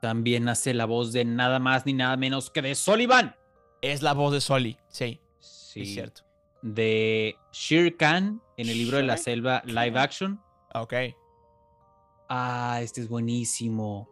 También 0.00 0.48
hace 0.48 0.74
la 0.74 0.84
voz 0.84 1.12
de 1.12 1.24
nada 1.24 1.58
más 1.58 1.86
ni 1.86 1.92
nada 1.92 2.16
menos 2.16 2.50
que 2.50 2.62
de 2.62 2.74
Sullivan. 2.74 3.36
Es 3.80 4.02
la 4.02 4.14
voz 4.14 4.32
de 4.32 4.40
Soli, 4.40 4.78
sí, 4.88 5.20
Sí, 5.40 5.82
es 5.82 5.94
cierto. 5.94 6.22
De 6.60 7.36
Shere 7.52 7.96
Khan 7.96 8.42
en 8.56 8.68
el 8.68 8.78
libro 8.78 8.98
de 8.98 9.04
la 9.04 9.16
selva 9.16 9.62
live 9.64 9.98
action. 9.98 10.40
Ok. 10.74 10.94
Ah, 12.28 12.80
este 12.82 13.00
es 13.00 13.08
buenísimo. 13.08 14.08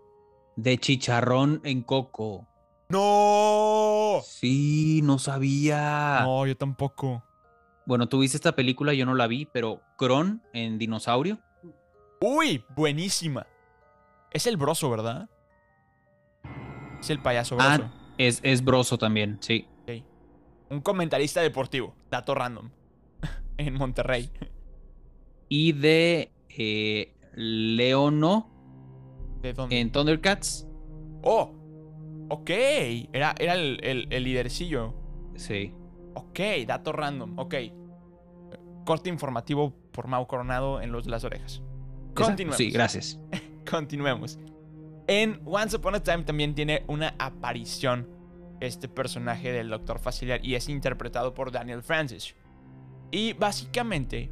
De 0.56 0.78
Chicharrón 0.78 1.60
en 1.64 1.82
Coco. 1.82 2.48
¡No! 2.90 4.20
Sí, 4.24 5.00
no 5.02 5.18
sabía. 5.18 6.20
No, 6.22 6.46
yo 6.46 6.56
tampoco. 6.56 7.24
Bueno, 7.86 8.08
tú 8.08 8.18
viste 8.20 8.36
esta 8.36 8.52
película, 8.52 8.92
yo 8.92 9.06
no 9.06 9.14
la 9.14 9.26
vi, 9.26 9.46
pero 9.46 9.80
Kron 9.96 10.42
en 10.52 10.78
Dinosaurio. 10.78 11.38
¡Uy! 12.20 12.64
Buenísima. 12.76 13.46
Es 14.32 14.46
el 14.46 14.56
broso, 14.56 14.90
¿verdad? 14.90 15.28
Es 17.00 17.10
el 17.10 17.20
payaso 17.20 17.56
broso. 17.56 17.70
Ah, 17.70 17.90
es, 18.18 18.40
es 18.42 18.64
broso 18.64 18.98
también, 18.98 19.38
sí. 19.40 19.66
Un 20.68 20.80
comentarista 20.82 21.40
deportivo. 21.40 21.96
Dato 22.10 22.34
random. 22.34 22.70
en 23.56 23.74
Monterrey. 23.74 24.30
Y 25.48 25.72
de 25.72 26.32
eh, 26.48 27.12
Leono 27.34 28.48
¿De 29.42 29.52
dónde? 29.52 29.80
en 29.80 29.90
Thundercats. 29.90 30.68
¡Oh! 31.22 31.59
Ok. 32.30 32.50
Era, 32.50 33.34
era 33.38 33.54
el, 33.54 33.78
el, 33.82 34.06
el 34.10 34.24
lidercillo. 34.24 34.94
Sí. 35.36 35.74
Ok, 36.14 36.40
dato 36.66 36.92
random. 36.92 37.38
Ok. 37.38 37.54
Corte 38.86 39.10
informativo 39.10 39.74
por 39.92 40.06
Mau 40.06 40.26
Coronado 40.26 40.80
en 40.80 40.92
Los 40.92 41.04
de 41.04 41.10
las 41.10 41.24
Orejas. 41.24 41.62
Continuemos. 42.14 42.56
Sí, 42.56 42.70
gracias. 42.70 43.20
Continuemos. 43.70 44.38
En 45.06 45.40
Once 45.44 45.76
Upon 45.76 45.96
a 45.96 46.02
Time 46.02 46.22
también 46.22 46.54
tiene 46.54 46.84
una 46.86 47.14
aparición 47.18 48.08
este 48.60 48.88
personaje 48.88 49.52
del 49.52 49.68
Dr. 49.68 49.98
Facilier 49.98 50.44
y 50.44 50.54
es 50.54 50.68
interpretado 50.68 51.34
por 51.34 51.50
Daniel 51.50 51.82
Francis. 51.82 52.36
Y 53.10 53.32
básicamente 53.32 54.30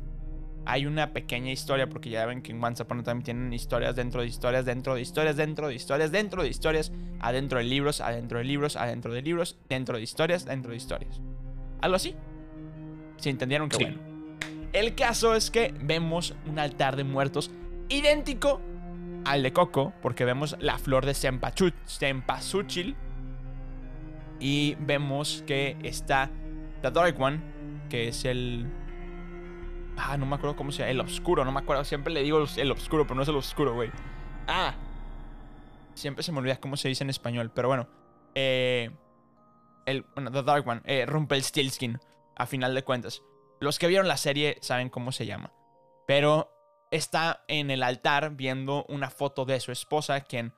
hay 0.67 0.87
una 0.87 1.13
pequeña 1.13 1.51
historia, 1.51 1.89
porque 1.89 2.11
ya 2.11 2.27
ven 2.27 2.43
que 2.43 2.53
en 2.53 2.63
Once 2.63 2.83
Upon 2.83 3.01
a 3.01 3.03
Time 3.03 3.23
tienen 3.23 3.53
historias 3.53 3.97
dentro 3.97 4.21
de 4.21 4.27
historias, 4.27 4.65
dentro 4.65 4.95
de 4.95 5.01
historias, 5.01 5.37
dentro 5.37 5.69
de 5.69 5.75
historias, 5.75 6.13
dentro 6.13 6.43
de 6.43 6.49
historias, 6.49 6.93
adentro 7.21 7.59
de 7.59 7.65
libros, 7.65 8.01
adentro 8.01 8.39
de 8.39 8.45
libros, 8.45 8.77
adentro 8.77 9.13
de 9.13 9.23
libros, 9.23 9.57
dentro 9.69 9.97
de 9.97 10.03
historias, 10.03 10.45
dentro 10.45 10.71
de 10.73 10.77
historias. 10.77 11.21
Algo 11.81 11.97
así. 11.97 12.15
Si 13.17 13.31
entendieron, 13.31 13.71
Sí. 13.71 13.85
bueno. 13.85 13.99
El 14.73 14.95
caso 14.95 15.35
es 15.35 15.51
que 15.51 15.75
vemos 15.81 16.35
un 16.47 16.59
altar 16.59 16.97
de 16.97 17.05
muertos 17.05 17.51
idéntico 17.89 18.61
al 19.25 19.43
de 19.43 19.53
Coco, 19.53 19.95
porque 20.03 20.25
vemos 20.27 20.57
la 20.61 20.79
flor 20.79 21.07
de 21.07 21.15
Cempasúchil. 21.15 22.95
Y 24.41 24.77
vemos 24.81 25.43
que 25.47 25.77
está 25.83 26.31
The 26.83 26.91
Dark 26.91 27.21
One, 27.21 27.41
que 27.89 28.09
es 28.09 28.25
el. 28.25 28.67
Ah, 30.11 30.17
no 30.17 30.25
me 30.25 30.37
acuerdo 30.37 30.57
cómo 30.57 30.73
se 30.73 30.79
llama. 30.79 30.91
El 30.91 31.01
oscuro, 31.01 31.45
no 31.45 31.53
me 31.53 31.61
acuerdo. 31.61 31.85
Siempre 31.85 32.11
le 32.11 32.23
digo 32.23 32.43
el 32.57 32.73
oscuro, 32.73 33.05
pero 33.05 33.15
no 33.15 33.23
es 33.23 33.29
el 33.29 33.37
oscuro, 33.37 33.75
güey. 33.75 33.91
Ah. 34.47 34.75
Siempre 35.93 36.23
se 36.23 36.33
me 36.33 36.39
olvida 36.39 36.57
cómo 36.57 36.79
se 36.79 36.89
dice 36.89 37.05
en 37.05 37.11
español, 37.11 37.51
pero 37.55 37.69
bueno. 37.69 37.87
Eh, 38.35 38.91
el, 39.85 40.07
bueno, 40.15 40.31
The 40.31 40.43
Dark 40.43 40.67
One, 40.67 40.81
eh, 40.85 41.05
Rumpelstiltskin, 41.05 42.01
a 42.37 42.47
final 42.47 42.75
de 42.75 42.85
cuentas. 42.85 43.23
Los 43.61 43.79
que 43.79 43.87
vieron 43.87 44.09
la 44.09 44.17
serie 44.17 44.57
saben 44.63 44.89
cómo 44.89 45.13
se 45.13 45.27
llama. 45.27 45.53
Pero 46.07 46.51
está 46.91 47.45
en 47.47 47.71
el 47.71 47.83
altar 47.83 48.31
viendo 48.31 48.87
una 48.89 49.11
foto 49.11 49.45
de 49.45 49.61
su 49.61 49.73
esposa, 49.73 50.23
quien 50.23 50.55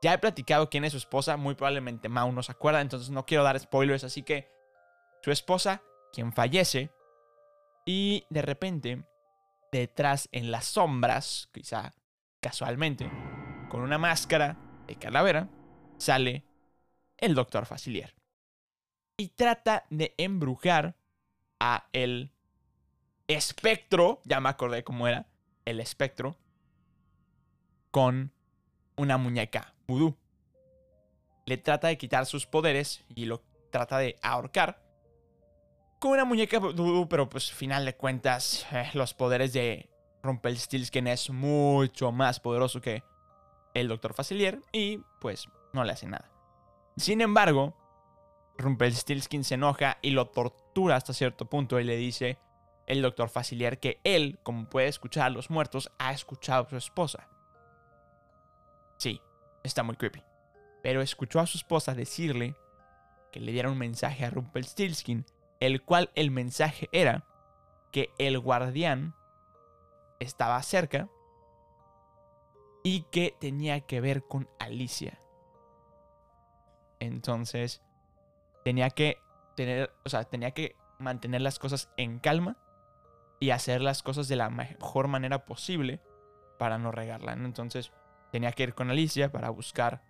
ya 0.00 0.14
he 0.14 0.18
platicado 0.18 0.70
quién 0.70 0.86
es 0.86 0.92
su 0.92 0.98
esposa, 0.98 1.36
muy 1.36 1.54
probablemente 1.54 2.08
Mau 2.08 2.32
no 2.32 2.42
se 2.42 2.52
acuerda, 2.52 2.80
entonces 2.80 3.10
no 3.10 3.26
quiero 3.26 3.44
dar 3.44 3.60
spoilers, 3.60 4.04
así 4.04 4.22
que 4.22 4.48
su 5.22 5.30
esposa, 5.32 5.82
quien 6.14 6.32
fallece, 6.32 6.95
y 7.86 8.26
de 8.30 8.42
repente, 8.42 9.04
detrás 9.70 10.28
en 10.32 10.50
las 10.50 10.64
sombras, 10.66 11.48
quizá 11.52 11.94
casualmente, 12.40 13.08
con 13.70 13.80
una 13.80 13.96
máscara 13.96 14.58
de 14.88 14.96
calavera, 14.96 15.48
sale 15.96 16.44
el 17.16 17.34
doctor 17.34 17.64
Facilier. 17.64 18.14
Y 19.16 19.28
trata 19.28 19.86
de 19.88 20.14
embrujar 20.18 20.96
a 21.60 21.88
el 21.92 22.32
espectro, 23.28 24.20
ya 24.24 24.40
me 24.40 24.48
acordé 24.48 24.82
cómo 24.82 25.06
era, 25.06 25.28
el 25.64 25.80
espectro, 25.80 26.36
con 27.92 28.32
una 28.96 29.16
muñeca 29.16 29.74
vudú. 29.86 30.16
Le 31.46 31.56
trata 31.56 31.86
de 31.86 31.98
quitar 31.98 32.26
sus 32.26 32.46
poderes 32.46 33.04
y 33.14 33.26
lo 33.26 33.42
trata 33.70 33.98
de 33.98 34.18
ahorcar 34.22 34.85
con 35.98 36.12
una 36.12 36.24
muñeca 36.24 36.58
vudú, 36.58 37.08
pero 37.08 37.28
pues 37.28 37.50
final 37.52 37.84
de 37.84 37.96
cuentas 37.96 38.66
eh, 38.72 38.90
los 38.94 39.14
poderes 39.14 39.52
de 39.52 39.88
Rumpelstiltskin 40.22 41.06
es 41.06 41.30
mucho 41.30 42.12
más 42.12 42.40
poderoso 42.40 42.80
que 42.80 43.02
el 43.74 43.88
Dr. 43.88 44.14
Facilier 44.14 44.60
y 44.72 44.98
pues 45.20 45.48
no 45.72 45.84
le 45.84 45.92
hace 45.92 46.06
nada. 46.06 46.30
Sin 46.96 47.20
embargo, 47.20 47.76
Rumpelstiltskin 48.58 49.44
se 49.44 49.54
enoja 49.54 49.98
y 50.02 50.10
lo 50.10 50.28
tortura 50.28 50.96
hasta 50.96 51.12
cierto 51.12 51.48
punto 51.48 51.78
y 51.78 51.84
le 51.84 51.96
dice 51.96 52.38
el 52.86 53.02
Dr. 53.02 53.28
Facilier 53.28 53.78
que 53.78 54.00
él, 54.04 54.38
como 54.42 54.68
puede 54.68 54.88
escuchar 54.88 55.26
a 55.26 55.30
los 55.30 55.50
muertos, 55.50 55.90
ha 55.98 56.12
escuchado 56.12 56.66
a 56.66 56.70
su 56.70 56.76
esposa. 56.76 57.28
Sí, 58.96 59.20
está 59.62 59.82
muy 59.82 59.96
creepy. 59.96 60.22
Pero 60.82 61.02
escuchó 61.02 61.40
a 61.40 61.46
su 61.46 61.58
esposa 61.58 61.94
decirle 61.94 62.56
que 63.32 63.40
le 63.40 63.52
diera 63.52 63.70
un 63.70 63.78
mensaje 63.78 64.24
a 64.24 64.30
Rumpelstiltskin, 64.30 65.26
el 65.60 65.82
cual 65.82 66.10
el 66.14 66.30
mensaje 66.30 66.88
era 66.92 67.24
que 67.92 68.10
el 68.18 68.38
guardián 68.38 69.14
estaba 70.20 70.62
cerca 70.62 71.08
y 72.82 73.02
que 73.10 73.34
tenía 73.40 73.80
que 73.80 74.00
ver 74.00 74.22
con 74.24 74.48
Alicia. 74.58 75.20
Entonces, 77.00 77.82
tenía 78.64 78.90
que 78.90 79.18
tener, 79.54 79.92
o 80.04 80.08
sea, 80.08 80.24
tenía 80.24 80.52
que 80.52 80.76
mantener 80.98 81.40
las 81.40 81.58
cosas 81.58 81.90
en 81.96 82.18
calma 82.18 82.56
y 83.40 83.50
hacer 83.50 83.80
las 83.80 84.02
cosas 84.02 84.28
de 84.28 84.36
la 84.36 84.50
mejor 84.50 85.08
manera 85.08 85.44
posible 85.44 86.00
para 86.58 86.78
no 86.78 86.92
regarla. 86.92 87.32
Entonces, 87.32 87.92
tenía 88.30 88.52
que 88.52 88.62
ir 88.64 88.74
con 88.74 88.90
Alicia 88.90 89.30
para 89.30 89.50
buscar 89.50 90.02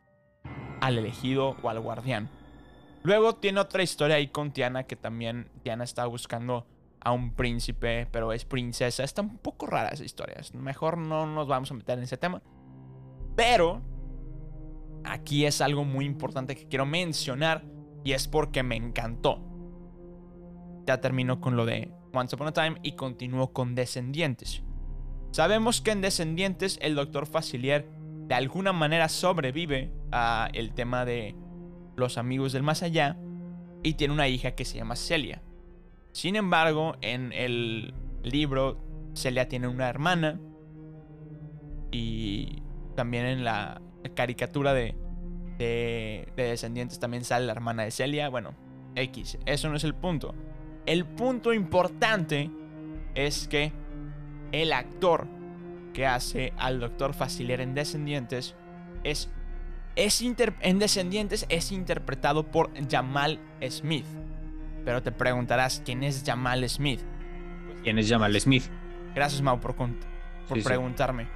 al 0.80 0.98
elegido 0.98 1.56
o 1.62 1.70
al 1.70 1.80
guardián. 1.80 2.30
Luego 3.06 3.36
tiene 3.36 3.60
otra 3.60 3.84
historia 3.84 4.16
ahí 4.16 4.26
con 4.26 4.50
Tiana 4.50 4.82
que 4.82 4.96
también 4.96 5.48
Tiana 5.62 5.84
está 5.84 6.06
buscando 6.06 6.66
a 7.00 7.12
un 7.12 7.34
príncipe, 7.34 8.08
pero 8.10 8.32
es 8.32 8.44
princesa. 8.44 9.04
Está 9.04 9.22
un 9.22 9.38
poco 9.38 9.68
rara 9.68 9.90
esa 9.90 10.02
historia. 10.02 10.34
Mejor 10.54 10.98
no 10.98 11.24
nos 11.24 11.46
vamos 11.46 11.70
a 11.70 11.74
meter 11.74 11.98
en 11.98 12.02
ese 12.02 12.16
tema. 12.16 12.42
Pero 13.36 13.80
aquí 15.04 15.46
es 15.46 15.60
algo 15.60 15.84
muy 15.84 16.04
importante 16.04 16.56
que 16.56 16.66
quiero 16.66 16.84
mencionar 16.84 17.62
y 18.02 18.10
es 18.10 18.26
porque 18.26 18.64
me 18.64 18.74
encantó. 18.74 19.40
Ya 20.84 21.00
termino 21.00 21.40
con 21.40 21.54
lo 21.54 21.64
de 21.64 21.92
Once 22.12 22.34
Upon 22.34 22.48
a 22.48 22.52
Time 22.52 22.80
y 22.82 22.96
continúo 22.96 23.52
con 23.52 23.76
Descendientes. 23.76 24.64
Sabemos 25.30 25.80
que 25.80 25.92
en 25.92 26.00
Descendientes 26.00 26.76
el 26.82 26.96
Doctor 26.96 27.26
Facilier 27.26 27.88
de 28.26 28.34
alguna 28.34 28.72
manera 28.72 29.08
sobrevive 29.08 29.92
a 30.10 30.48
el 30.54 30.74
tema 30.74 31.04
de 31.04 31.36
los 31.96 32.18
amigos 32.18 32.52
del 32.52 32.62
más 32.62 32.82
allá 32.82 33.16
y 33.82 33.94
tiene 33.94 34.14
una 34.14 34.28
hija 34.28 34.52
que 34.52 34.64
se 34.64 34.78
llama 34.78 34.96
Celia. 34.96 35.42
Sin 36.12 36.36
embargo, 36.36 36.96
en 37.00 37.32
el 37.32 37.94
libro 38.22 38.78
Celia 39.14 39.48
tiene 39.48 39.68
una 39.68 39.88
hermana 39.88 40.40
y 41.90 42.62
también 42.94 43.26
en 43.26 43.44
la 43.44 43.80
caricatura 44.14 44.74
de, 44.74 44.94
de, 45.58 46.32
Descendientes 46.36 46.98
también 46.98 47.24
sale 47.24 47.46
la 47.46 47.52
hermana 47.52 47.84
de 47.84 47.90
Celia. 47.90 48.28
Bueno, 48.28 48.54
X, 48.94 49.38
eso 49.46 49.68
no 49.68 49.76
es 49.76 49.84
el 49.84 49.94
punto. 49.94 50.34
El 50.84 51.04
punto 51.04 51.52
importante 51.52 52.50
es 53.14 53.48
que 53.48 53.72
el 54.52 54.72
actor 54.72 55.26
que 55.92 56.06
hace 56.06 56.52
al 56.58 56.80
Doctor 56.80 57.14
Facilier 57.14 57.60
en 57.60 57.74
Descendientes 57.74 58.54
es, 59.02 59.30
es 59.96 60.20
en 60.20 60.78
Descendientes 60.78 61.46
es 61.48 61.72
interpretado 61.72 62.50
por 62.50 62.70
Jamal 62.88 63.40
Smith. 63.68 64.06
Pero 64.84 65.02
te 65.02 65.10
preguntarás, 65.10 65.82
¿quién 65.84 66.04
es 66.04 66.22
Jamal 66.24 66.68
Smith? 66.68 67.00
¿Quién 67.82 67.98
es 67.98 68.08
Jamal 68.08 68.38
Smith? 68.40 68.64
Gracias, 69.14 69.40
Mau, 69.40 69.58
por, 69.58 69.74
por 69.74 70.62
preguntarme. 70.62 71.26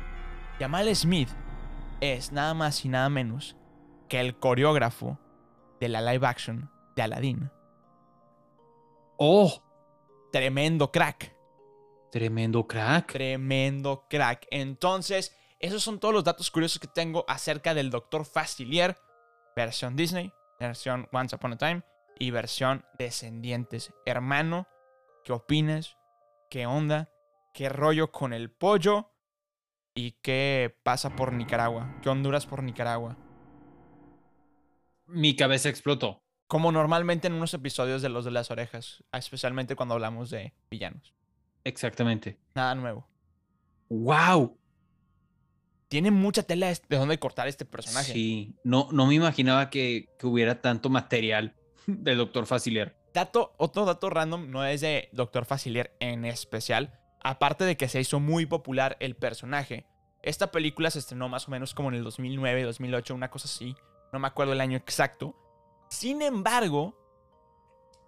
Jamal 0.58 0.94
Smith 0.94 1.30
es 2.00 2.32
nada 2.32 2.54
más 2.54 2.84
y 2.84 2.88
nada 2.90 3.08
menos 3.08 3.56
que 4.08 4.20
el 4.20 4.36
coreógrafo 4.36 5.18
de 5.80 5.88
la 5.88 6.02
live 6.02 6.26
action 6.26 6.70
de 6.94 7.02
Aladdin. 7.02 7.50
¡Oh! 9.16 9.62
Tremendo 10.30 10.92
crack. 10.92 11.34
Tremendo 12.12 12.66
crack. 12.66 13.12
Tremendo 13.12 14.06
crack. 14.08 14.46
Entonces, 14.50 15.34
esos 15.60 15.82
son 15.82 16.00
todos 16.00 16.14
los 16.14 16.24
datos 16.24 16.50
curiosos 16.50 16.80
que 16.80 16.88
tengo 16.88 17.24
acerca 17.28 17.74
del 17.74 17.90
Doctor 17.90 18.24
Facilier, 18.24 18.96
versión 19.54 19.94
Disney, 19.94 20.32
versión 20.58 21.06
Once 21.12 21.36
Upon 21.36 21.52
a 21.52 21.58
Time 21.58 21.82
y 22.18 22.30
versión 22.30 22.84
Descendientes. 22.98 23.92
Hermano, 24.06 24.66
¿qué 25.22 25.32
opinas? 25.32 25.98
¿Qué 26.48 26.66
onda? 26.66 27.10
¿Qué 27.52 27.68
rollo 27.68 28.10
con 28.10 28.32
el 28.32 28.50
pollo? 28.50 29.12
¿Y 29.94 30.12
qué 30.22 30.74
pasa 30.82 31.14
por 31.14 31.32
Nicaragua? 31.34 31.94
¿Qué 32.02 32.08
Honduras 32.08 32.46
por 32.46 32.62
Nicaragua? 32.62 33.18
Mi 35.06 35.36
cabeza 35.36 35.68
explotó. 35.68 36.22
Como 36.46 36.72
normalmente 36.72 37.28
en 37.28 37.34
unos 37.34 37.52
episodios 37.52 38.00
de 38.00 38.08
Los 38.08 38.24
de 38.24 38.30
las 38.30 38.50
Orejas, 38.50 39.04
especialmente 39.12 39.76
cuando 39.76 39.94
hablamos 39.94 40.30
de 40.30 40.54
villanos. 40.70 41.14
Exactamente. 41.64 42.38
Nada 42.54 42.74
nuevo. 42.74 43.06
¡Wow! 43.88 44.56
Tiene 45.90 46.12
mucha 46.12 46.44
tela 46.44 46.68
de 46.68 46.96
dónde 46.96 47.18
cortar 47.18 47.48
este 47.48 47.64
personaje. 47.64 48.12
Sí, 48.12 48.54
no, 48.62 48.88
no 48.92 49.06
me 49.06 49.14
imaginaba 49.16 49.70
que, 49.70 50.08
que 50.20 50.26
hubiera 50.28 50.60
tanto 50.60 50.88
material 50.88 51.56
del 51.88 52.16
Doctor 52.16 52.46
Facilier. 52.46 52.96
Dato, 53.12 53.54
otro 53.56 53.84
dato 53.84 54.08
random, 54.08 54.52
no 54.52 54.64
es 54.64 54.82
de 54.82 55.08
Doctor 55.10 55.46
Facilier 55.46 55.96
en 55.98 56.24
especial, 56.24 57.00
aparte 57.20 57.64
de 57.64 57.76
que 57.76 57.88
se 57.88 57.98
hizo 57.98 58.20
muy 58.20 58.46
popular 58.46 58.96
el 59.00 59.16
personaje. 59.16 59.84
Esta 60.22 60.52
película 60.52 60.92
se 60.92 61.00
estrenó 61.00 61.28
más 61.28 61.48
o 61.48 61.50
menos 61.50 61.74
como 61.74 61.88
en 61.88 61.96
el 61.96 62.04
2009, 62.04 62.62
2008, 62.62 63.12
una 63.12 63.30
cosa 63.32 63.46
así. 63.46 63.74
No 64.12 64.20
me 64.20 64.28
acuerdo 64.28 64.52
el 64.52 64.60
año 64.60 64.76
exacto. 64.76 65.34
Sin 65.88 66.22
embargo, 66.22 66.96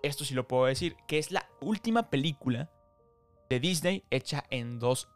esto 0.04 0.24
sí 0.24 0.34
lo 0.34 0.46
puedo 0.46 0.66
decir, 0.66 0.94
que 1.08 1.18
es 1.18 1.32
la 1.32 1.48
última 1.60 2.10
película 2.10 2.70
de 3.50 3.58
Disney 3.58 4.04
hecha 4.08 4.44
en 4.50 4.80
2D. 4.80 5.08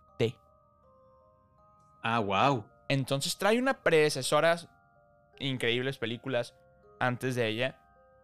Ah, 2.09 2.21
wow. 2.21 2.65
Entonces 2.89 3.37
trae 3.37 3.59
una 3.59 3.83
predecesora, 3.83 4.57
increíbles 5.41 5.99
películas 5.99 6.55
antes 7.01 7.35
de 7.35 7.49
ella, 7.49 7.81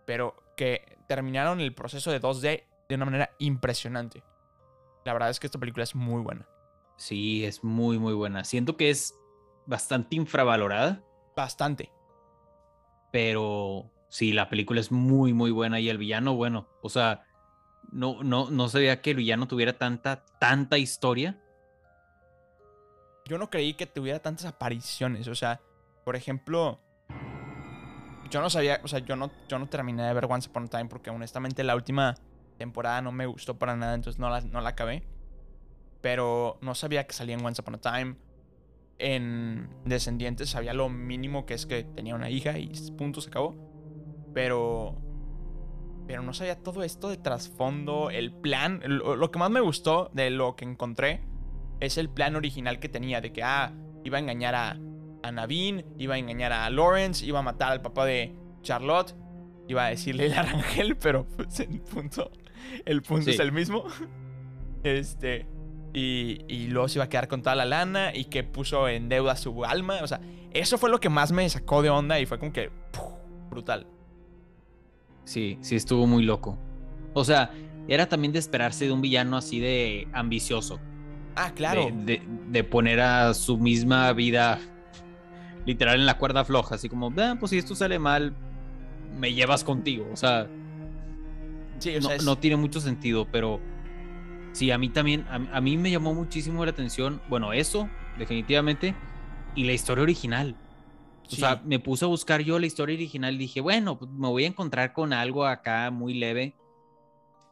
pero 0.07 0.37
que 0.57 0.97
terminaron 1.09 1.61
el 1.61 1.75
proceso 1.75 2.13
de 2.13 2.21
2D 2.21 2.63
de 2.89 2.95
una 2.95 3.07
manera 3.07 3.31
impresionante. 3.41 4.23
La 5.05 5.13
verdad 5.13 5.31
es 5.31 5.41
que 5.41 5.49
esta 5.49 5.59
película 5.59 5.83
es 5.83 5.97
muy 5.97 6.23
buena. 6.23 6.47
Sí, 6.97 7.45
es 7.45 7.65
muy, 7.65 7.99
muy 7.99 8.15
buena. 8.15 8.45
Siento 8.45 8.77
que 8.77 8.89
es 8.89 9.17
bastante 9.67 10.15
infravalorada. 10.15 11.03
Bastante. 11.35 11.91
Pero 13.11 13.91
sí, 14.09 14.33
la 14.33 14.49
película 14.49 14.79
es 14.79 14.93
muy, 14.93 15.33
muy 15.33 15.51
buena 15.51 15.81
y 15.81 15.89
el 15.89 15.99
villano, 15.99 16.37
bueno, 16.37 16.69
o 16.83 16.89
sea, 16.89 17.25
no, 17.91 18.23
no, 18.23 18.49
no 18.49 18.69
sabía 18.69 19.03
que 19.03 19.11
el 19.11 19.17
villano 19.17 19.49
tuviera 19.49 19.77
tanta, 19.77 20.25
tanta 20.39 20.79
historia. 20.79 21.43
Yo 23.27 23.39
no 23.39 23.51
creí 23.51 23.75
que 23.75 23.87
tuviera 23.87 24.21
tantas 24.21 24.47
apariciones. 24.47 25.29
O 25.29 25.35
sea, 25.35 25.61
por 26.05 26.17
ejemplo, 26.17 26.81
yo 28.31 28.41
no 28.41 28.51
sabía, 28.51 28.81
o 28.83 28.89
sea, 28.89 29.01
yo 29.01 29.17
no, 29.17 29.31
yo 29.49 29.59
no 29.59 29.69
terminé 29.69 30.03
de 30.03 30.15
ver 30.15 30.27
Once 30.29 30.49
Upon 30.49 30.65
a 30.65 30.69
Time 30.69 30.87
porque 30.87 31.11
honestamente 31.11 31.63
la 31.65 31.77
última 31.77 32.15
temporada 32.59 33.03
no 33.03 33.13
me 33.13 33.27
gustó 33.27 33.59
para 33.59 33.77
nada, 33.77 33.95
entonces 33.95 34.19
no 34.19 34.31
la, 34.31 34.41
no 34.41 34.61
la 34.61 34.71
acabé. 34.71 35.05
Pero 36.01 36.59
no 36.61 36.75
sabía 36.75 37.07
que 37.07 37.13
salía 37.13 37.37
en 37.37 37.45
Once 37.45 37.61
Upon 37.61 37.77
a 37.77 37.79
Time. 37.79 38.17
En 38.99 39.69
Descendientes 39.85 40.51
sabía 40.51 40.75
lo 40.75 40.89
mínimo 40.89 41.47
que 41.47 41.55
es 41.55 41.67
que 41.67 41.85
tenía 41.85 42.15
una 42.15 42.31
hija 42.31 42.59
y 42.59 42.73
punto, 42.97 43.21
se 43.21 43.29
acabó. 43.29 43.55
Pero 44.35 44.97
pero 46.07 46.23
no 46.23 46.35
sabía 46.35 46.57
todo 46.57 46.83
esto 46.83 47.09
de 47.09 47.17
trasfondo, 47.17 48.11
el 48.11 48.33
plan. 48.33 48.83
Lo, 48.85 49.31
que 49.31 49.39
más 49.39 49.51
me 49.51 49.61
gustó 49.61 50.11
de 50.13 50.31
lo 50.31 50.57
que 50.57 50.65
encontré 50.65 51.23
es 51.83 51.99
el 51.99 52.09
plan 52.09 52.37
original 52.37 52.79
que 52.79 52.89
tenía, 52.89 53.21
de 53.21 53.33
que, 53.33 53.43
ah, 53.43 53.73
iba 54.05 54.17
a 54.17 54.21
engañar 54.21 54.55
a, 54.55 54.79
a 55.23 55.33
Naveen, 55.33 55.85
iba 55.99 56.15
a 56.15 56.19
engañar 56.19 56.53
a 56.53 56.71
Lawrence, 56.71 57.27
iba 57.27 57.41
a 57.41 57.43
matar 57.43 57.73
al 57.73 57.83
papá 57.83 58.07
de 58.07 58.35
Charlotte, 58.63 59.15
iba 59.69 59.87
a 59.87 59.89
decirle 59.89 60.27
el 60.27 60.35
arangel, 60.35 60.97
pero 61.01 61.27
pues, 61.37 61.59
el 61.61 61.81
punto, 61.81 62.31
el 62.85 63.03
punto 63.03 63.31
es 63.31 63.41
el 63.41 63.51
mismo. 63.51 63.85
Este, 64.85 65.47
y, 65.93 66.45
y, 66.49 66.69
luego 66.69 66.89
se 66.89 66.99
iba 66.99 67.05
a 67.05 67.09
quedar 67.09 67.29
con 67.29 67.43
toda 67.43 67.57
la 67.57 67.65
lana 67.65 68.15
y 68.15 68.27
que 68.27 68.45
puso 68.45 68.89
en 68.89 69.09
deuda 69.09 69.37
su 69.37 69.65
alma. 69.65 69.99
O 70.03 70.07
sea, 70.07 70.21
eso 70.53 70.79
fue 70.79 70.89
lo 70.89 71.01
que 71.01 71.09
más 71.09 71.33
me 71.33 71.49
sacó 71.49 71.83
de 71.83 71.91
onda 71.91 72.21
y 72.21 72.27
fue 72.27 72.39
como 72.39 72.53
que 72.53 72.71
brutal. 73.51 73.87
Sí, 75.25 75.59
sí 75.61 75.77
estuvo 75.77 76.07
muy 76.07 76.23
loco. 76.23 76.59
O 77.15 77.25
sea, 77.25 77.51
era 77.89 78.09
también 78.09 78.33
de 78.33 78.39
esperarse 78.39 78.87
de 78.87 78.93
un 78.93 79.03
villano 79.03 79.37
así 79.37 79.61
de 79.61 80.09
ambicioso. 80.13 80.81
Ah, 81.35 81.53
claro. 81.55 81.91
De, 81.93 82.65
poner 82.65 83.01
a 83.01 83.33
su 83.35 83.57
misma 83.59 84.13
vida 84.13 84.61
literal 85.65 85.99
en 86.01 86.07
la 86.07 86.19
cuerda 86.19 86.45
floja, 86.45 86.75
así 86.75 86.89
como, 86.89 87.13
"Ah, 87.19 87.37
pues 87.39 87.51
si 87.51 87.59
esto 87.59 87.75
sale 87.75 87.99
mal, 87.99 88.35
me 89.19 89.33
llevas 89.33 89.65
contigo. 89.65 90.09
O 90.13 90.17
sea, 90.17 90.49
Sí, 91.79 91.97
o 91.97 92.01
no, 92.01 92.09
sea, 92.09 92.17
es- 92.17 92.25
no 92.25 92.37
tiene 92.39 92.57
mucho 92.57 92.81
sentido, 92.81 93.27
pero 93.31 93.61
sí, 94.53 94.71
a 94.71 94.79
mí 94.79 94.89
también, 94.89 95.27
a, 95.29 95.57
a 95.57 95.61
mí 95.61 95.77
me 95.77 95.91
llamó 95.91 96.15
muchísimo 96.15 96.65
la 96.65 96.71
atención, 96.71 97.21
bueno, 97.29 97.53
eso, 97.53 97.89
definitivamente, 98.19 98.95
y 99.55 99.65
la 99.65 99.73
historia 99.73 100.03
original. 100.03 100.57
O 101.27 101.31
sí. 101.31 101.37
sea, 101.37 101.61
me 101.65 101.79
puse 101.79 102.05
a 102.05 102.09
buscar 102.09 102.41
yo 102.43 102.59
la 102.59 102.67
historia 102.67 102.95
original 102.95 103.35
y 103.35 103.39
dije, 103.39 103.61
bueno, 103.61 103.99
pues 103.99 104.11
me 104.11 104.29
voy 104.29 104.45
a 104.45 104.49
encontrar 104.49 104.93
con 104.93 105.13
algo 105.13 105.47
acá 105.47 105.91
muy 105.91 106.15
leve. 106.15 106.55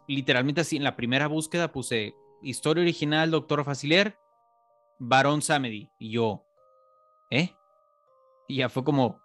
Literalmente 0.07 0.61
así, 0.61 0.77
en 0.77 0.85
la 0.85 0.97
primera 0.97 1.29
búsqueda 1.29 1.73
puse 1.73 2.15
historia 2.43 2.83
original, 2.83 3.31
Doctor 3.31 3.65
Facilier, 3.65 4.17
Barón 4.99 5.43
Samedi. 5.43 5.91
Y 5.99 6.11
yo, 6.11 6.45
¿eh? 7.31 7.55
Y 8.49 8.57
ya 8.57 8.69
fue 8.69 8.85
como, 8.85 9.21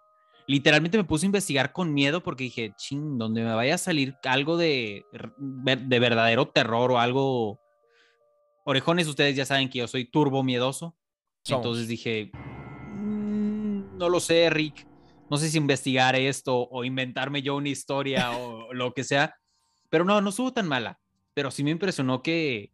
literalmente 0.46 0.98
me 0.98 1.04
puse 1.04 1.26
a 1.26 1.28
investigar 1.28 1.72
con 1.72 1.92
miedo 1.92 2.22
porque 2.22 2.44
dije, 2.44 2.72
ching, 2.76 3.18
donde 3.18 3.42
me 3.42 3.54
vaya 3.54 3.74
a 3.74 3.78
salir 3.78 4.16
algo 4.24 4.56
de, 4.56 5.04
de 5.38 5.98
verdadero 5.98 6.48
terror 6.48 6.92
o 6.92 6.98
algo... 6.98 7.60
Orejones, 8.64 9.06
ustedes 9.06 9.36
ya 9.36 9.46
saben 9.46 9.68
que 9.68 9.78
yo 9.78 9.86
soy 9.86 10.04
turbo 10.06 10.42
miedoso. 10.42 10.96
Somos. 11.42 11.64
Entonces 11.64 11.86
dije, 11.86 12.32
"Mm, 12.34 13.96
no 13.96 14.08
lo 14.08 14.18
sé, 14.18 14.50
Rick. 14.50 14.88
No 15.30 15.36
sé 15.36 15.48
si 15.48 15.58
investigar 15.58 16.16
esto 16.16 16.68
o 16.68 16.84
inventarme 16.84 17.42
yo 17.42 17.54
una 17.56 17.68
historia 17.68 18.36
o 18.36 18.72
lo 18.74 18.92
que 18.92 19.04
sea. 19.04 19.36
Pero 19.88 20.04
no, 20.04 20.20
no 20.20 20.30
estuvo 20.30 20.52
tan 20.52 20.66
mala. 20.66 20.98
Pero 21.34 21.50
sí 21.50 21.62
me 21.62 21.70
impresionó 21.70 22.22
que, 22.22 22.72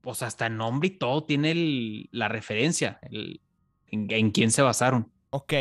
pues 0.00 0.22
hasta 0.22 0.46
el 0.46 0.56
nombre 0.56 0.88
y 0.88 0.90
todo 0.98 1.24
tiene 1.24 1.50
el- 1.52 2.08
la 2.12 2.28
referencia, 2.28 2.98
el- 3.02 3.40
en, 3.88 4.10
en 4.10 4.30
quién 4.30 4.50
se 4.50 4.62
basaron. 4.62 5.10
Ok, 5.30 5.52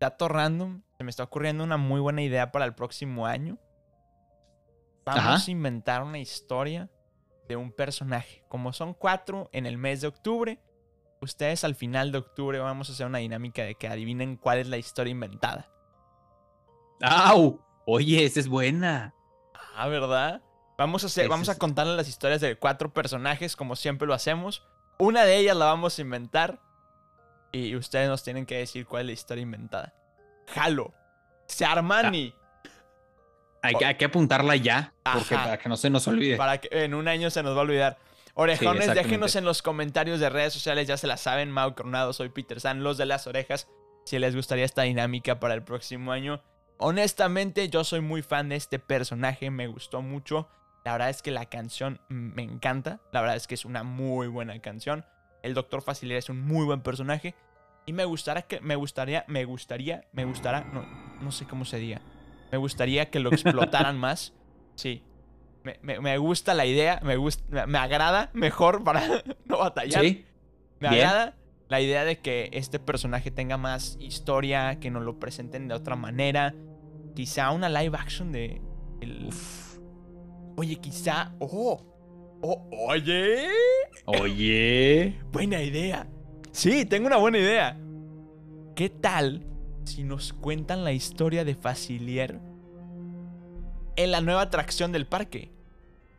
dato 0.00 0.28
random. 0.28 0.82
Se 0.98 1.04
me 1.04 1.10
está 1.10 1.22
ocurriendo 1.24 1.64
una 1.64 1.76
muy 1.76 2.00
buena 2.00 2.22
idea 2.22 2.52
para 2.52 2.64
el 2.64 2.74
próximo 2.74 3.26
año. 3.26 3.58
Vamos 5.04 5.20
Ajá. 5.24 5.44
a 5.46 5.50
inventar 5.50 6.02
una 6.02 6.18
historia 6.18 6.88
de 7.48 7.56
un 7.56 7.72
personaje. 7.72 8.44
Como 8.48 8.72
son 8.72 8.94
cuatro 8.94 9.48
en 9.52 9.66
el 9.66 9.76
mes 9.78 10.00
de 10.00 10.06
octubre, 10.06 10.60
ustedes 11.20 11.64
al 11.64 11.74
final 11.74 12.12
de 12.12 12.18
octubre 12.18 12.58
vamos 12.60 12.88
a 12.88 12.92
hacer 12.92 13.06
una 13.06 13.18
dinámica 13.18 13.62
de 13.64 13.74
que 13.74 13.88
adivinen 13.88 14.36
cuál 14.36 14.58
es 14.58 14.68
la 14.68 14.76
historia 14.78 15.10
inventada. 15.10 15.68
¡Au! 17.00 17.60
Oye, 17.84 18.24
esa 18.24 18.38
es 18.40 18.48
buena. 18.48 19.14
Ah, 19.74 19.88
¿verdad? 19.88 20.42
Vamos 20.82 21.04
a 21.04 21.06
hacer, 21.06 21.28
vamos 21.28 21.48
a 21.48 21.56
contarles 21.58 21.96
las 21.96 22.08
historias 22.08 22.40
de 22.40 22.56
cuatro 22.56 22.92
personajes 22.92 23.54
como 23.54 23.76
siempre 23.76 24.08
lo 24.08 24.14
hacemos. 24.14 24.66
Una 24.98 25.24
de 25.24 25.36
ellas 25.36 25.56
la 25.56 25.66
vamos 25.66 25.96
a 25.96 26.02
inventar 26.02 26.58
y 27.52 27.76
ustedes 27.76 28.08
nos 28.08 28.24
tienen 28.24 28.46
que 28.46 28.56
decir 28.58 28.84
cuál 28.84 29.02
es 29.02 29.06
la 29.06 29.12
historia 29.12 29.42
inventada. 29.42 29.94
Jalo. 30.48 30.92
Armani. 31.64 32.34
Hay 33.62 33.74
que, 33.76 33.84
hay 33.84 33.94
que 33.94 34.06
apuntarla 34.06 34.56
ya, 34.56 34.92
porque 35.04 35.36
Ajá. 35.36 35.44
para 35.44 35.58
que 35.58 35.68
no 35.68 35.76
se 35.76 35.88
nos 35.88 36.08
olvide. 36.08 36.36
Para 36.36 36.58
que 36.58 36.68
en 36.84 36.94
un 36.94 37.06
año 37.06 37.30
se 37.30 37.44
nos 37.44 37.54
va 37.54 37.60
a 37.60 37.62
olvidar. 37.62 37.98
Orejones, 38.34 38.92
déjenos 38.92 39.36
en 39.36 39.44
los 39.44 39.62
comentarios 39.62 40.18
de 40.18 40.30
redes 40.30 40.52
sociales, 40.52 40.88
ya 40.88 40.96
se 40.96 41.06
la 41.06 41.16
saben. 41.16 41.52
Mau 41.52 41.76
Coronado, 41.76 42.12
soy 42.12 42.30
Peter 42.30 42.60
San, 42.60 42.82
los 42.82 42.98
de 42.98 43.06
las 43.06 43.28
orejas. 43.28 43.68
Si 44.04 44.18
les 44.18 44.34
gustaría 44.34 44.64
esta 44.64 44.82
dinámica 44.82 45.38
para 45.38 45.54
el 45.54 45.62
próximo 45.62 46.10
año. 46.10 46.42
Honestamente, 46.78 47.68
yo 47.68 47.84
soy 47.84 48.00
muy 48.00 48.22
fan 48.22 48.48
de 48.48 48.56
este 48.56 48.80
personaje, 48.80 49.48
me 49.52 49.68
gustó 49.68 50.02
mucho. 50.02 50.48
La 50.84 50.92
verdad 50.92 51.10
es 51.10 51.22
que 51.22 51.30
la 51.30 51.46
canción 51.46 52.00
me 52.08 52.42
encanta. 52.42 53.00
La 53.12 53.20
verdad 53.20 53.36
es 53.36 53.46
que 53.46 53.54
es 53.54 53.64
una 53.64 53.82
muy 53.84 54.26
buena 54.28 54.58
canción. 54.60 55.04
El 55.42 55.54
Doctor 55.54 55.82
Facilier 55.82 56.18
es 56.18 56.28
un 56.28 56.40
muy 56.40 56.64
buen 56.64 56.80
personaje. 56.82 57.34
Y 57.86 57.92
me 57.92 58.04
gustaría 58.04 58.42
que. 58.42 58.60
Me 58.60 58.74
gustaría. 58.76 59.24
Me 59.28 59.44
gustaría. 59.44 60.04
Me 60.12 60.24
gustará. 60.24 60.60
No, 60.72 60.84
no 61.20 61.32
sé 61.32 61.46
cómo 61.46 61.64
se 61.64 61.78
diga. 61.78 62.00
Me 62.50 62.58
gustaría 62.58 63.10
que 63.10 63.20
lo 63.20 63.30
explotaran 63.30 63.98
más. 64.00 64.34
Sí. 64.74 65.02
Me, 65.64 65.78
me- 65.82 66.00
me 66.00 66.18
gusta 66.18 66.54
la 66.54 66.66
idea. 66.66 67.00
Me 67.02 67.16
gusta. 67.16 67.44
Me, 67.48 67.66
me 67.66 67.78
agrada 67.78 68.30
mejor 68.32 68.82
para 68.84 69.02
no 69.46 69.58
batallar. 69.58 70.02
Sí, 70.02 70.24
Me 70.80 70.90
bien. 70.90 71.06
agrada 71.06 71.36
la 71.68 71.80
idea 71.80 72.04
de 72.04 72.18
que 72.18 72.50
este 72.52 72.78
personaje 72.78 73.30
tenga 73.30 73.56
más 73.56 73.96
historia, 74.00 74.78
que 74.80 74.90
nos 74.90 75.02
lo 75.04 75.18
presenten 75.20 75.68
de 75.68 75.74
otra 75.74 75.94
manera. 75.96 76.54
Quizá 77.14 77.50
una 77.52 77.68
live 77.68 77.96
action 77.96 78.32
de. 78.32 78.60
el- 79.00 79.30
Oye, 80.56 80.76
quizá. 80.76 81.34
¡Oh! 81.38 81.80
¡Oh! 82.40 82.68
¡Oye! 82.88 83.48
Oye. 84.06 85.18
Buena 85.32 85.62
idea. 85.62 86.06
Sí, 86.50 86.84
tengo 86.84 87.06
una 87.06 87.16
buena 87.16 87.38
idea. 87.38 87.78
¿Qué 88.74 88.88
tal 88.88 89.46
si 89.84 90.04
nos 90.04 90.32
cuentan 90.32 90.84
la 90.84 90.92
historia 90.92 91.44
de 91.44 91.54
Facilier 91.54 92.40
en 93.96 94.10
la 94.10 94.20
nueva 94.20 94.42
atracción 94.42 94.92
del 94.92 95.06
parque? 95.06 95.50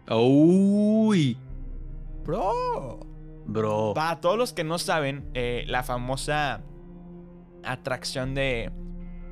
Uy. 0.09 1.37
Bro. 2.23 2.99
Bro. 3.45 3.93
Para 3.93 4.21
todos 4.21 4.37
los 4.37 4.53
que 4.53 4.63
no 4.63 4.79
saben, 4.79 5.29
eh, 5.33 5.65
la 5.67 5.83
famosa 5.83 6.61
atracción 7.63 8.33
de... 8.33 8.71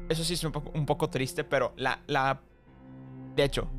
Eso 0.09 0.23
sí 0.23 0.33
es 0.33 0.43
un 0.43 0.51
poco, 0.51 0.71
un 0.75 0.85
poco 0.85 1.09
triste, 1.09 1.43
pero 1.43 1.73
la, 1.77 2.01
la... 2.07 2.41
De 3.35 3.43
hecho, 3.43 3.69